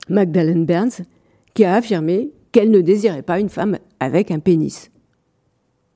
[0.09, 1.05] Magdalene Burns,
[1.55, 4.91] qui a affirmé qu'elle ne désirait pas une femme avec un pénis.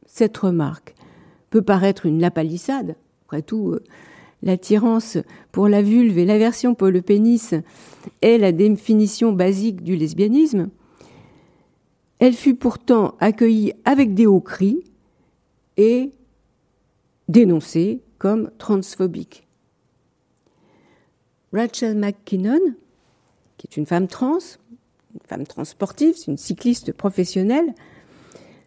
[0.06, 0.94] Cette remarque
[1.50, 2.96] peut paraître une lapalissade.
[3.26, 3.82] Après tout, euh,
[4.46, 5.18] l'attirance
[5.52, 7.54] pour la vulve et l'aversion pour le pénis
[8.22, 10.70] est la définition basique du lesbianisme.
[12.20, 14.82] Elle fut pourtant accueillie avec des hauts cris
[15.76, 16.12] et
[17.28, 19.46] dénoncée comme transphobique.
[21.52, 22.60] Rachel McKinnon,
[23.58, 24.38] qui est une femme trans,
[25.14, 27.74] une femme transportive, une cycliste professionnelle,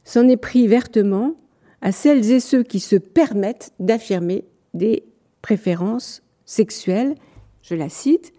[0.04, 1.36] s'en est pris vertement
[1.82, 5.04] à celles et ceux qui se permettent d'affirmer des
[5.42, 7.16] préférences sexuelles.
[7.62, 8.34] Je la cite.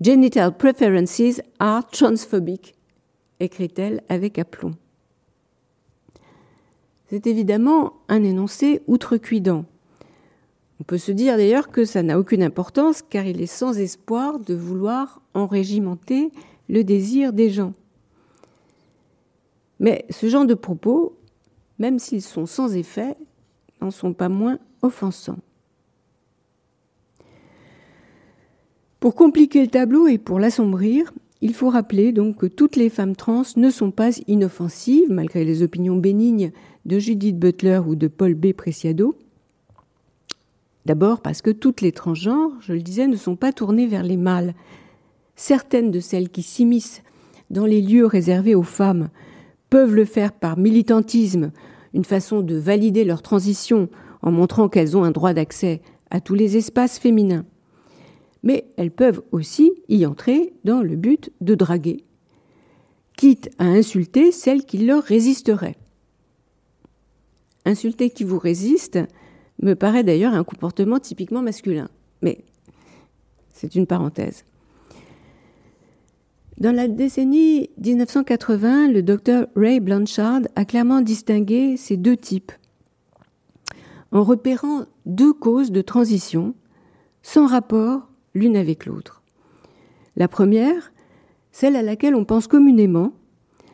[0.00, 2.74] Genital preferences are transphobic,
[3.38, 4.72] écrit-elle avec aplomb.
[7.08, 9.64] C'est évidemment un énoncé outrecuidant.
[10.80, 14.38] On peut se dire d'ailleurs que ça n'a aucune importance car il est sans espoir
[14.38, 16.30] de vouloir enrégimenter
[16.68, 17.74] le désir des gens.
[19.80, 21.18] Mais ce genre de propos
[21.80, 23.16] même s'ils sont sans effet,
[23.80, 25.38] n'en sont pas moins offensants.
[29.00, 33.16] Pour compliquer le tableau et pour l'assombrir, il faut rappeler donc que toutes les femmes
[33.16, 36.52] trans ne sont pas inoffensives, malgré les opinions bénignes
[36.84, 38.52] de Judith Butler ou de Paul B.
[38.52, 39.16] Preciado.
[40.84, 44.18] D'abord parce que toutes les transgenres, je le disais, ne sont pas tournées vers les
[44.18, 44.54] mâles.
[45.34, 47.02] Certaines de celles qui s'immiscent
[47.48, 49.08] dans les lieux réservés aux femmes
[49.70, 51.52] peuvent le faire par militantisme,
[51.94, 53.88] une façon de valider leur transition
[54.20, 55.80] en montrant qu'elles ont un droit d'accès
[56.10, 57.46] à tous les espaces féminins.
[58.42, 62.04] Mais elles peuvent aussi y entrer dans le but de draguer,
[63.16, 65.76] quitte à insulter celles qui leur résisteraient.
[67.66, 68.98] insulter qui vous résiste
[69.62, 71.88] me paraît d'ailleurs un comportement typiquement masculin.
[72.22, 72.44] Mais
[73.52, 74.44] c'est une parenthèse.
[76.56, 82.52] Dans la décennie 1980, le docteur Ray Blanchard a clairement distingué ces deux types
[84.12, 86.54] en repérant deux causes de transition
[87.22, 89.22] sans rapport l'une avec l'autre.
[90.16, 90.92] La première,
[91.52, 93.12] celle à laquelle on pense communément,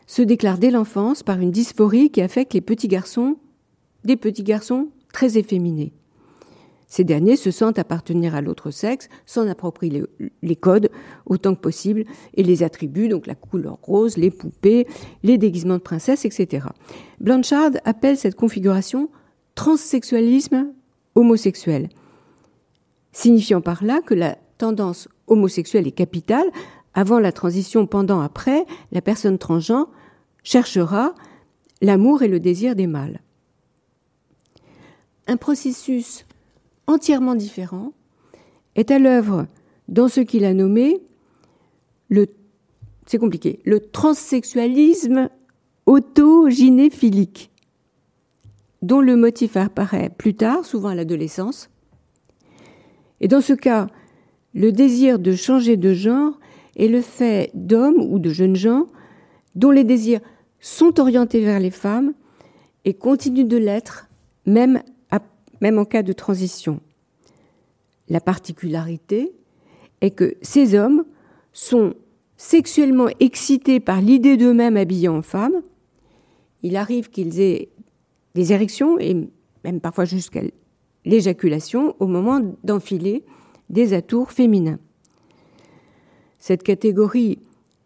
[0.07, 3.37] se déclare dès l'enfance par une dysphorie qui affecte les petits garçons,
[4.05, 5.93] des petits garçons très efféminés.
[6.89, 10.05] Ces derniers se sentent appartenir à l'autre sexe, s'en approprient
[10.43, 10.89] les, codes
[11.27, 12.05] autant que possible
[12.35, 14.87] et les attributs, donc la couleur rose, les poupées,
[15.25, 16.69] les déguisements de princesse, etc.
[17.21, 19.11] Blanchard appelle cette configuration
[19.57, 20.73] transsexualisme
[21.17, 21.89] homosexuel,
[23.11, 26.47] signifiant par là que la tendance homosexuelle est capitale.
[26.95, 29.89] Avant la transition, pendant, après, la personne transgenre
[30.43, 31.15] cherchera
[31.83, 33.21] l'amour et le désir des mâles.
[35.27, 36.25] Un processus
[36.87, 37.93] entièrement différent,
[38.75, 39.47] est à l'œuvre
[39.89, 41.01] dans ce qu'il a nommé
[42.09, 42.27] le,
[43.07, 45.29] c'est compliqué, le transsexualisme
[45.87, 47.51] autogynéphilique,
[48.83, 51.71] dont le motif apparaît plus tard, souvent à l'adolescence.
[53.21, 53.89] Et dans ce cas,
[54.57, 56.41] le désir de changer de genre
[56.77, 58.87] est le fait d'hommes ou de jeunes gens
[59.55, 60.21] dont les désirs
[60.61, 62.15] sont orientés vers les femmes
[62.87, 64.09] et continuent de l'être
[64.47, 64.83] même
[65.63, 66.81] même en cas de transition.
[68.09, 69.33] La particularité
[70.03, 71.05] est que ces hommes
[71.55, 71.95] sont
[72.37, 75.63] sexuellement excités par l'idée d'eux-mêmes habillés en femmes.
[76.63, 77.71] Il arrive qu'ils aient
[78.35, 79.15] des érections et
[79.65, 80.43] même parfois jusqu'à
[81.07, 83.25] l'éjaculation au moment d'enfiler
[83.71, 84.79] des atours féminins.
[86.39, 87.39] Cette catégorie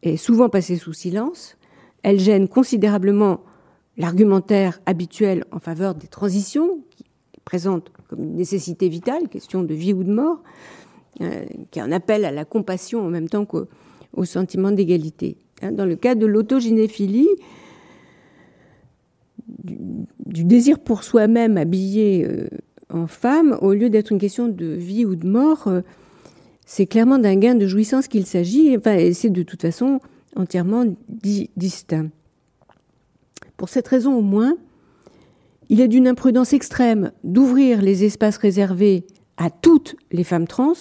[0.03, 1.57] est souvent passée sous silence.
[2.03, 3.41] Elle gêne considérablement
[3.97, 6.81] l'argumentaire habituel en faveur des transitions,
[7.45, 10.43] présente comme une nécessité vitale, question de vie ou de mort,
[11.21, 13.67] euh, qui est un appel à la compassion en même temps qu'au
[14.25, 15.37] sentiment d'égalité.
[15.63, 17.29] Hein, dans le cas de l'autogynéphilie,
[19.65, 22.49] du, désir pour soi-même habillé euh,
[22.93, 25.81] en femme, au lieu d'être une question de vie ou de mort, euh,
[26.67, 30.01] c'est clairement d'un gain de jouissance qu'il s'agit, et c'est de toute façon
[30.37, 30.85] entièrement
[31.57, 32.09] distinct.
[33.57, 34.57] Pour cette raison au moins,
[35.69, 39.05] il est d'une imprudence extrême d'ouvrir les espaces réservés
[39.37, 40.75] à toutes les femmes trans,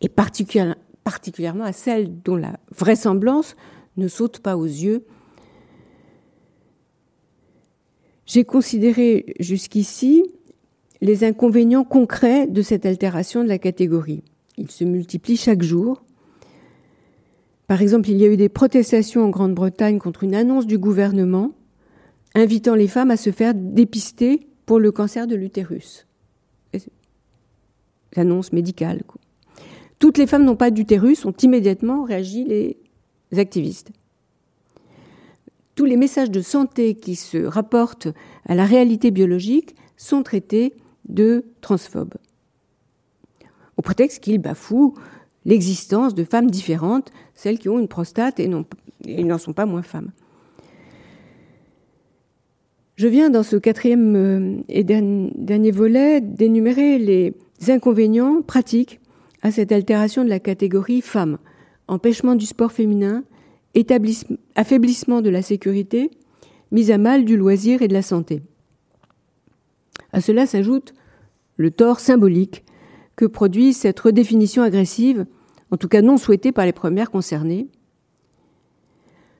[0.00, 3.56] et particulièrement à celles dont la vraisemblance
[3.96, 5.04] ne saute pas aux yeux.
[8.26, 10.24] J'ai considéré jusqu'ici
[11.00, 14.22] les inconvénients concrets de cette altération de la catégorie.
[14.56, 16.02] Ils se multiplient chaque jour.
[17.66, 21.52] Par exemple, il y a eu des protestations en Grande-Bretagne contre une annonce du gouvernement
[22.34, 26.06] invitant les femmes à se faire dépister pour le cancer de l'utérus.
[28.16, 29.02] L'annonce médicale.
[29.98, 32.76] Toutes les femmes n'ont pas d'utérus, ont immédiatement réagi les
[33.38, 33.90] activistes.
[35.74, 38.08] Tous les messages de santé qui se rapportent
[38.46, 40.74] à la réalité biologique sont traités
[41.08, 42.14] de transphobes,
[43.76, 44.94] au prétexte qu'ils bafouent
[45.44, 50.10] l'existence de femmes différentes, celles qui ont une prostate et n'en sont pas moins femmes.
[52.96, 57.32] Je viens dans ce quatrième euh, et dernier volet d'énumérer les
[57.68, 58.98] inconvénients pratiques
[59.40, 61.38] à cette altération de la catégorie femmes,
[61.86, 63.22] empêchement du sport féminin,
[64.56, 66.10] affaiblissement de la sécurité,
[66.72, 68.42] mise à mal du loisir et de la santé.
[70.12, 70.92] À cela s'ajoute
[71.58, 72.64] le tort symbolique
[73.16, 75.26] que produit cette redéfinition agressive,
[75.70, 77.68] en tout cas non souhaitée par les premières concernées.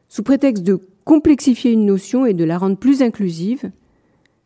[0.09, 3.71] Sous prétexte de complexifier une notion et de la rendre plus inclusive,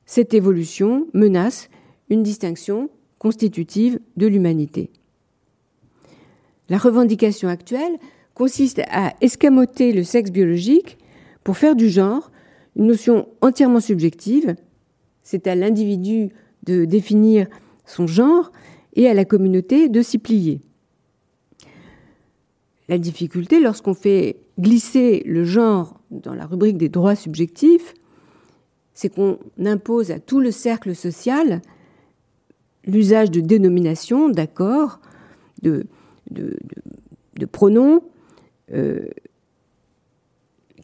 [0.07, 1.71] cette évolution menace
[2.11, 4.91] une distinction constitutive de l'humanité.
[6.69, 7.99] La revendication actuelle
[8.35, 10.99] consiste à escamoter le sexe biologique
[11.43, 12.31] pour faire du genre
[12.77, 14.57] une notion entièrement subjective.
[15.23, 16.31] C'est à l'individu
[16.65, 17.47] de définir
[17.93, 18.53] son genre
[18.95, 20.61] et à la communauté de s'y plier.
[22.89, 27.95] La difficulté lorsqu'on fait glisser le genre dans la rubrique des droits subjectifs,
[28.93, 31.63] c'est qu'on impose à tout le cercle social
[32.85, 35.01] l'usage de dénominations, d'accords,
[35.63, 35.87] de,
[37.51, 38.03] pronoms
[38.73, 39.07] euh,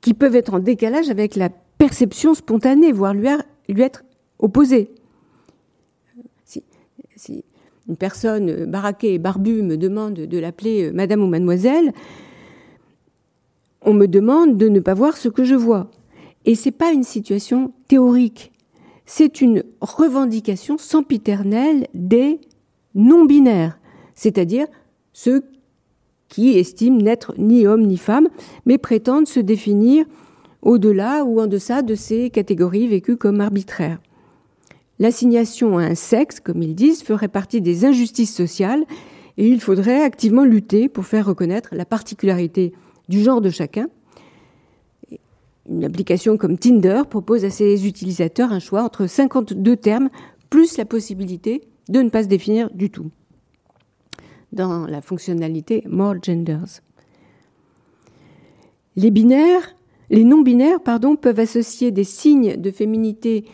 [0.00, 4.04] qui peuvent être en décalage avec la perception spontanée, voire lui être
[4.38, 4.90] opposée.
[7.18, 7.44] Si,
[7.88, 11.92] une personne baraquée et barbue me demande de l'appeler euh, madame ou mademoiselle,
[13.82, 15.90] on me demande de ne pas voir ce que je vois.
[16.44, 18.52] Et ce n'est pas une situation théorique,
[19.04, 22.40] c'est une revendication sempiternelle des
[22.94, 23.80] non-binaires,
[24.14, 24.66] c'est-à-dire
[25.12, 25.42] ceux
[26.28, 28.28] qui estiment n'être ni homme ni femme,
[28.64, 30.06] mais prétendent se définir
[30.62, 33.98] au-delà ou en deçà de ces catégories vécues comme arbitraires.
[34.98, 38.84] L'assignation à un sexe, comme ils disent, ferait partie des injustices sociales
[39.36, 42.72] et il faudrait activement lutter pour faire reconnaître la particularité
[43.08, 43.88] du genre de chacun
[45.68, 50.08] une application comme Tinder propose à ses utilisateurs un choix entre 52 termes
[50.50, 53.10] plus la possibilité de ne pas se définir du tout
[54.52, 56.80] dans la fonctionnalité More Genders.
[58.96, 59.76] Les binaires,
[60.08, 63.44] les non-binaires, pardon, peuvent associer des signes de féminité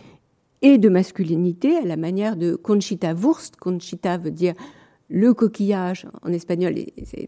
[0.65, 3.57] et de masculinité à la manière de Conchita Wurst.
[3.57, 4.55] Conchita veut dire
[5.11, 6.75] le coquillage en espagnol,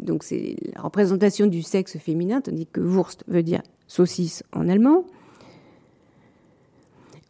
[0.00, 5.04] donc c'est la représentation du sexe féminin, tandis que Wurst veut dire saucisse en allemand,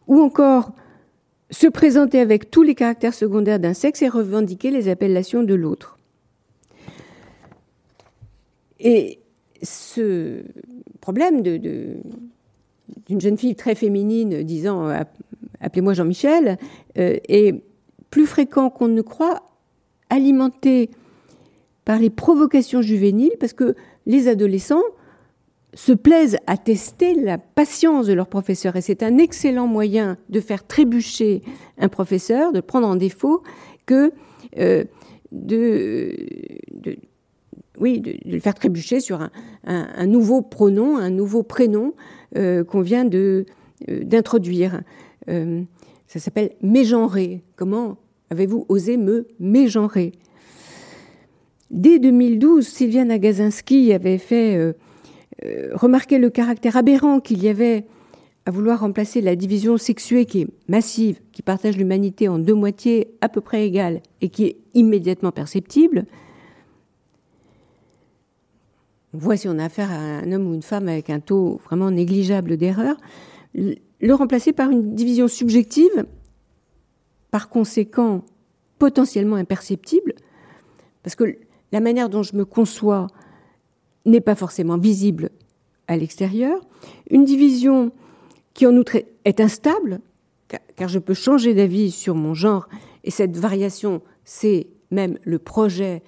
[0.06, 0.70] ou encore
[1.50, 5.98] se présenter avec tous les caractères secondaires d'un sexe et revendiquer les appellations de l'autre.
[8.78, 9.18] Et
[9.60, 10.44] ce
[11.00, 11.96] problème de,
[13.08, 14.88] d'une jeune fille très féminine disant
[15.60, 16.58] appelez-moi Jean-Michel
[16.98, 17.54] euh, est
[18.10, 19.42] plus fréquent qu'on ne croit,
[20.10, 20.90] alimenté
[21.84, 23.74] par les provocations juvéniles, parce que
[24.06, 24.82] les adolescents
[25.74, 28.76] se plaisent à tester la patience de leur professeur.
[28.76, 31.42] Et c'est un excellent moyen de faire trébucher
[31.78, 33.42] un professeur, de prendre en défaut,
[33.84, 34.12] que
[34.58, 34.84] euh,
[35.32, 36.14] de,
[37.78, 39.28] le faire trébucher sur
[39.64, 41.94] un, nouveau pronom, un nouveau prénom
[42.36, 43.44] euh, qu'on vient de,
[45.28, 45.62] euh,
[46.06, 47.42] ça s'appelle mégenrer.
[47.56, 47.96] Comment
[48.30, 50.12] avez-vous osé me mégenrer
[51.70, 54.72] Dès 2012, Sylviane Agazinski avait fait euh,
[55.74, 57.84] remarquer le caractère aberrant qu'il y avait
[58.46, 63.08] à vouloir remplacer la division sexuée qui est massive, qui partage l'humanité en deux moitiés
[63.20, 66.06] à peu près égales et qui est immédiatement perceptible,
[69.16, 71.58] on voit si on a affaire à un homme ou une femme avec un taux
[71.64, 72.96] vraiment négligeable d'erreur,
[74.00, 76.06] le remplacer par une division subjective,
[77.30, 78.24] par conséquent
[78.78, 80.14] potentiellement imperceptible,
[81.02, 81.38] parce que
[81.72, 83.06] la manière dont je me conçois
[84.04, 85.30] n'est pas forcément visible
[85.88, 86.60] à l'extérieur,
[87.10, 87.92] une division
[88.54, 90.00] qui en outre est instable,
[90.76, 92.68] car je peux changer d'avis sur mon genre,
[93.04, 96.02] et cette variation, c'est même le projet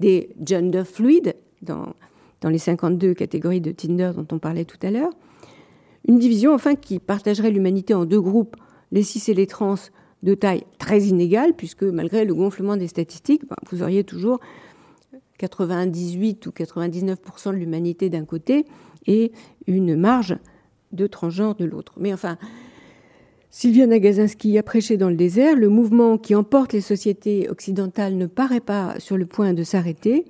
[0.00, 1.94] des gender fluides dans,
[2.40, 5.12] dans les 52 catégories de Tinder dont on parlait tout à l'heure.
[6.06, 8.56] Une division, enfin, qui partagerait l'humanité en deux groupes,
[8.92, 9.76] les cis et les trans,
[10.22, 14.40] de taille très inégale, puisque malgré le gonflement des statistiques, ben, vous auriez toujours
[15.38, 18.64] 98 ou 99% de l'humanité d'un côté
[19.06, 19.32] et
[19.66, 20.38] une marge
[20.92, 21.92] de transgenre de l'autre.
[21.98, 22.38] Mais enfin,
[23.50, 28.26] Sylvia Nagasinski a prêché dans le désert, le mouvement qui emporte les sociétés occidentales ne
[28.26, 30.24] paraît pas sur le point de s'arrêter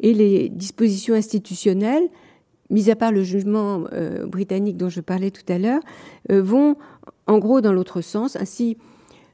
[0.00, 2.08] et les dispositions institutionnelles,
[2.72, 5.82] mis à part le jugement euh, britannique dont je parlais tout à l'heure,
[6.32, 6.76] euh, vont
[7.28, 8.34] en gros dans l'autre sens.
[8.34, 8.78] Ainsi,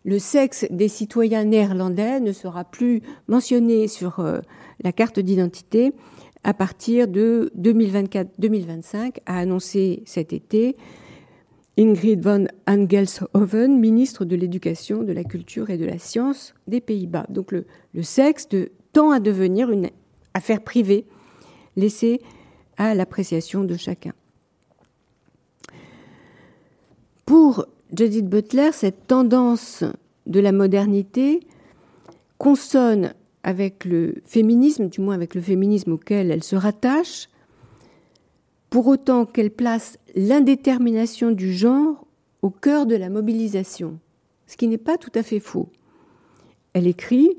[0.05, 4.41] le sexe des citoyens néerlandais ne sera plus mentionné sur euh,
[4.83, 5.93] la carte d'identité
[6.45, 10.77] à partir de 2024-2025, a annoncé cet été
[11.79, 17.27] Ingrid von Angelshoven, ministre de l'Éducation, de la Culture et de la Science des Pays-Bas.
[17.29, 17.67] Donc le,
[18.03, 18.49] sexe
[18.93, 19.91] tend à devenir une
[20.35, 21.07] affaire privée
[21.77, 22.21] laissée
[22.79, 24.13] à l'appréciation de chacun.
[27.27, 29.85] Pour Judith Butler, cette tendance
[30.27, 31.41] de la modernité
[32.39, 37.29] consonne avec le féminisme, du moins avec le féminisme auquel elle se rattache,
[38.71, 42.07] pour autant qu'elle place l'indétermination du genre
[42.43, 43.99] au cœur de la mobilisation,
[44.47, 45.69] ce qui n'est pas tout à fait faux.
[46.75, 47.39] Elle écrit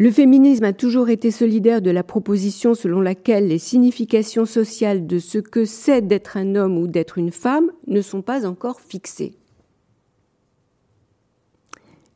[0.00, 5.18] Le féminisme a toujours été solidaire de la proposition selon laquelle les significations sociales de
[5.18, 9.34] ce que c'est d'être un homme ou d'être une femme ne sont pas encore fixées.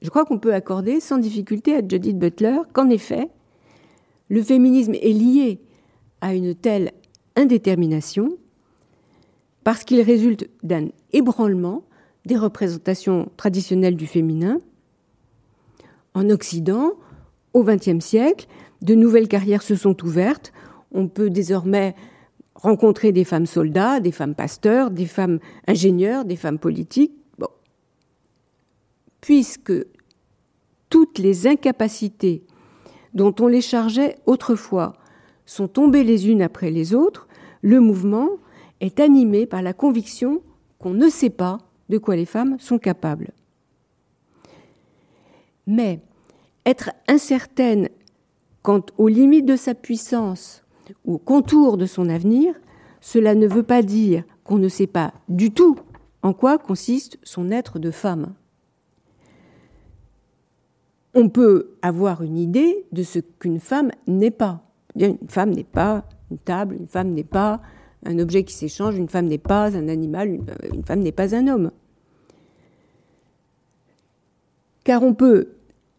[0.00, 3.28] Je crois qu'on peut accorder sans difficulté à Judith Butler qu'en effet,
[4.30, 5.60] le féminisme est lié
[6.22, 6.90] à une telle
[7.36, 8.38] indétermination
[9.62, 11.84] parce qu'il résulte d'un ébranlement
[12.24, 14.58] des représentations traditionnelles du féminin.
[16.14, 16.94] En Occident,
[17.54, 18.46] au XXe siècle,
[18.82, 20.52] de nouvelles carrières se sont ouvertes.
[20.92, 21.94] On peut désormais
[22.54, 27.12] rencontrer des femmes soldats, des femmes pasteurs, des femmes ingénieurs, des femmes politiques.
[29.20, 29.72] Puisque
[30.90, 32.44] toutes les incapacités
[33.14, 34.92] dont on les chargeait autrefois
[35.46, 37.26] sont tombées les unes après les autres,
[37.62, 38.28] le mouvement
[38.80, 40.42] est animé par la conviction
[40.78, 41.58] qu'on ne sait pas
[41.88, 43.32] de quoi les femmes sont capables.
[45.66, 46.00] Mais
[46.66, 47.88] être incertaine
[48.62, 50.64] quant aux limites de sa puissance
[51.04, 52.54] ou aux contours de son avenir,
[53.00, 55.78] cela ne veut pas dire qu'on ne sait pas du tout
[56.22, 58.34] en quoi consiste son être de femme.
[61.14, 64.62] On peut avoir une idée de ce qu'une femme n'est pas.
[64.96, 67.60] Une femme n'est pas une table, une femme n'est pas
[68.06, 71.34] un objet qui s'échange, une femme n'est pas un animal, une, une femme n'est pas
[71.34, 71.70] un homme.
[74.82, 75.48] Car on peut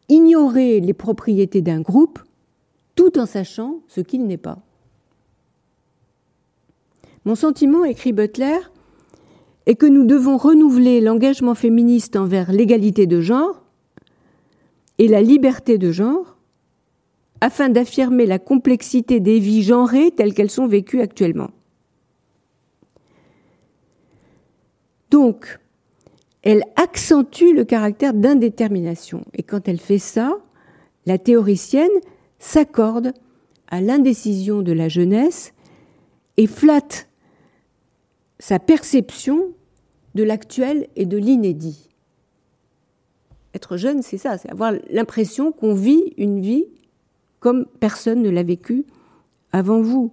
[0.10, 2.20] ignorer les propriétés d'un groupe
[2.96, 4.60] tout en sachant ce qu'il n'est pas.
[7.26, 8.60] Mon sentiment, écrit Butler,
[9.66, 13.64] est que nous devons renouveler l'engagement féministe envers l'égalité de genre
[14.98, 16.38] et la liberté de genre
[17.42, 21.50] afin d'affirmer la complexité des vies genrées telles qu'elles sont vécues actuellement.
[25.12, 25.60] Donc,
[26.46, 29.26] elle accentue le caractère d'indétermination.
[29.34, 30.38] Et quand elle fait ça,
[31.08, 31.90] la théoricienne
[32.38, 33.14] s'accorde
[33.68, 35.54] à l'indécision de la jeunesse
[36.38, 37.10] et flatte
[38.38, 39.54] sa perception
[40.14, 41.90] de l'actuel et de l'inédit.
[43.56, 46.66] Être jeune, c'est ça, c'est avoir l'impression qu'on vit une vie
[47.40, 48.86] comme personne ne l'a vécue
[49.52, 50.12] avant vous.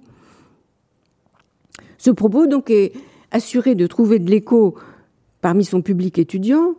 [1.98, 2.92] Ce propos donc est
[3.32, 4.76] assuré de trouver de l'écho
[5.42, 6.76] parmi son public étudiant,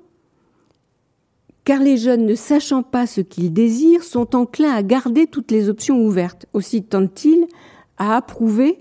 [1.66, 5.70] car les jeunes, ne sachant pas ce qu'ils désirent, sont enclins à garder toutes les
[5.70, 6.48] options ouvertes.
[6.54, 7.46] Aussi tentent-ils
[7.98, 8.80] à approuver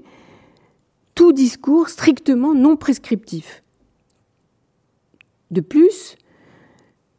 [1.14, 3.62] tout discours strictement non prescriptif.
[5.50, 6.16] De plus,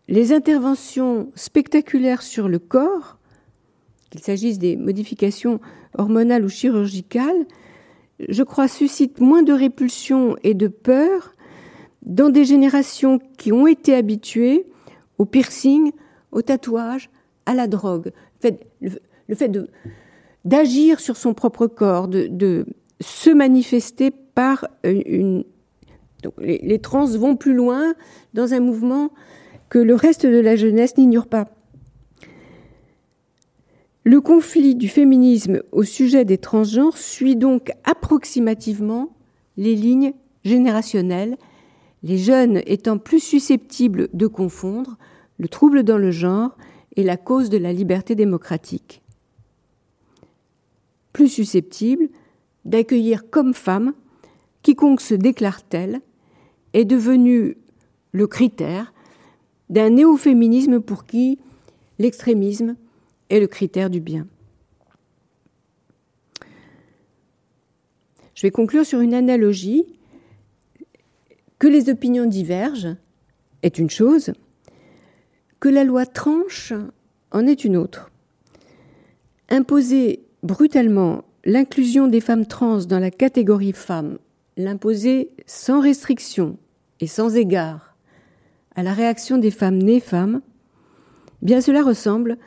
[0.07, 3.17] les interventions spectaculaires sur le corps,
[4.09, 5.59] qu'il s'agisse des modifications
[5.97, 7.45] hormonales ou chirurgicales,
[8.27, 11.32] je crois suscitent moins de répulsion et de peur
[12.05, 14.65] dans des générations qui ont été habituées
[15.17, 15.91] au piercing,
[16.31, 17.09] au tatouage,
[17.45, 18.11] à la drogue.
[18.41, 19.51] Le fait,
[20.45, 22.65] d'agir sur son propre corps, de,
[22.99, 25.43] se manifester par une...
[26.37, 27.95] les, les trans vont plus loin
[28.33, 29.11] dans un mouvement
[29.69, 31.49] que le reste de la jeunesse n'ignore pas.
[34.05, 39.09] Le conflit du féminisme au sujet des transgenres suit donc approximativement
[39.57, 40.13] les lignes
[40.43, 41.37] générationnelles
[42.03, 44.97] les jeunes étant plus susceptibles de confondre
[45.39, 46.55] le trouble dans le genre
[46.95, 49.01] et la cause de la liberté démocratique.
[51.13, 52.09] Plus susceptibles
[52.65, 53.93] d'accueillir comme femme
[54.61, 56.01] quiconque se déclare telle
[56.73, 57.57] est devenu
[58.11, 58.93] le critère
[59.69, 61.39] d'un néo-féminisme pour qui
[61.99, 62.75] l'extrémisme
[63.29, 64.27] est le critère du bien.
[68.35, 69.85] Je vais conclure sur une analogie
[71.63, 72.97] que les opinions divergent
[73.61, 74.33] est une chose,
[75.61, 76.73] que la loi tranche
[77.31, 78.11] en est une autre.
[79.47, 84.17] Imposer brutalement l'inclusion des femmes trans dans la catégorie femmes,
[84.57, 86.57] l'imposer sans restriction
[86.99, 87.95] et sans égard
[88.75, 90.41] à la réaction des femmes nées femmes,
[91.41, 92.37] bien cela ressemble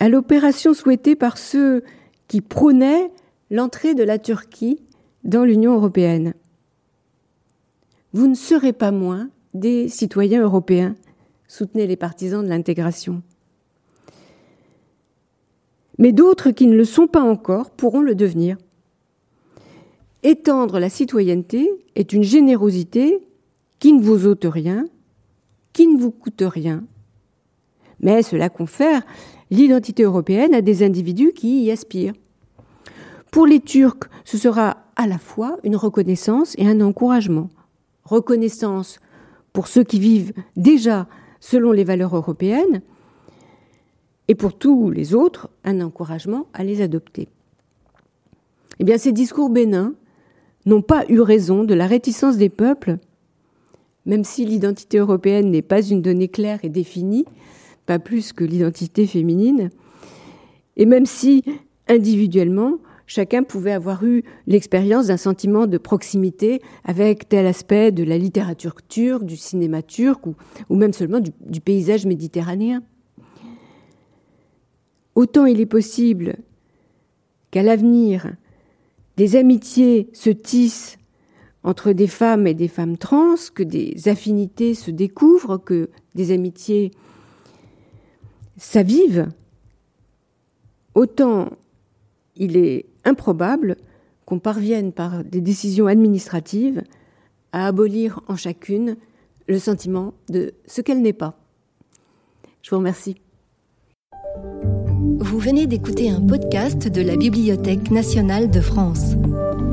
[0.00, 1.84] à l'opération souhaitée par ceux
[2.28, 3.10] qui prônaient
[3.50, 4.80] l'entrée de la Turquie
[5.22, 6.32] dans l'Union européenne
[8.12, 10.94] vous ne serez pas moins des citoyens européens.
[11.48, 13.22] Soutenez les partisans de l'intégration.
[15.98, 18.56] Mais d'autres qui ne le sont pas encore pourront le devenir.
[20.22, 23.26] Étendre la citoyenneté est une générosité
[23.78, 24.86] qui ne vous ôte rien,
[25.72, 26.84] qui ne vous coûte rien.
[28.00, 29.02] Mais cela confère
[29.50, 32.14] l'identité européenne à des individus qui y aspirent.
[33.30, 37.48] Pour les Turcs, ce sera à la fois une reconnaissance et un encouragement
[38.04, 39.00] reconnaissance
[39.52, 41.06] pour ceux qui vivent déjà
[41.40, 42.82] selon les valeurs européennes,
[44.28, 47.28] et pour tous les autres, un encouragement à les adopter.
[48.78, 49.94] Eh bien, ces discours bénins
[50.64, 52.98] n'ont pas eu raison de la réticence des peuples,
[54.06, 57.24] même si l'identité européenne n'est pas une donnée claire et définie,
[57.84, 59.70] pas plus que l'identité féminine,
[60.76, 61.44] et même si,
[61.88, 68.18] individuellement, chacun pouvait avoir eu l'expérience d'un sentiment de proximité avec tel aspect de la
[68.18, 70.34] littérature turque, du cinéma turc ou,
[70.74, 72.82] même seulement du, paysage méditerranéen.
[75.14, 76.36] Autant il est possible
[77.50, 78.32] qu'à l'avenir,
[79.16, 80.98] des amitiés se tissent
[81.64, 86.90] entre des femmes et des femmes trans, que des affinités se découvrent, que des amitiés
[88.56, 89.28] s'avivent,
[90.94, 91.50] autant
[92.36, 93.76] il est improbable
[94.24, 96.82] qu'on parvienne par des décisions administratives
[97.52, 98.96] à abolir en chacune
[99.48, 101.38] le sentiment de ce qu'elle n'est pas.
[102.62, 103.16] Je vous remercie.
[105.18, 109.14] Vous venez d'écouter un podcast de la Bibliothèque nationale de France.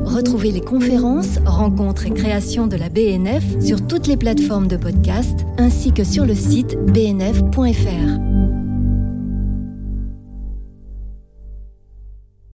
[0.04, 5.46] Retrouvez les conférences, rencontres et créations de la BNF sur toutes les plateformes de podcast
[5.58, 8.49] ainsi que sur le site bnf.fr.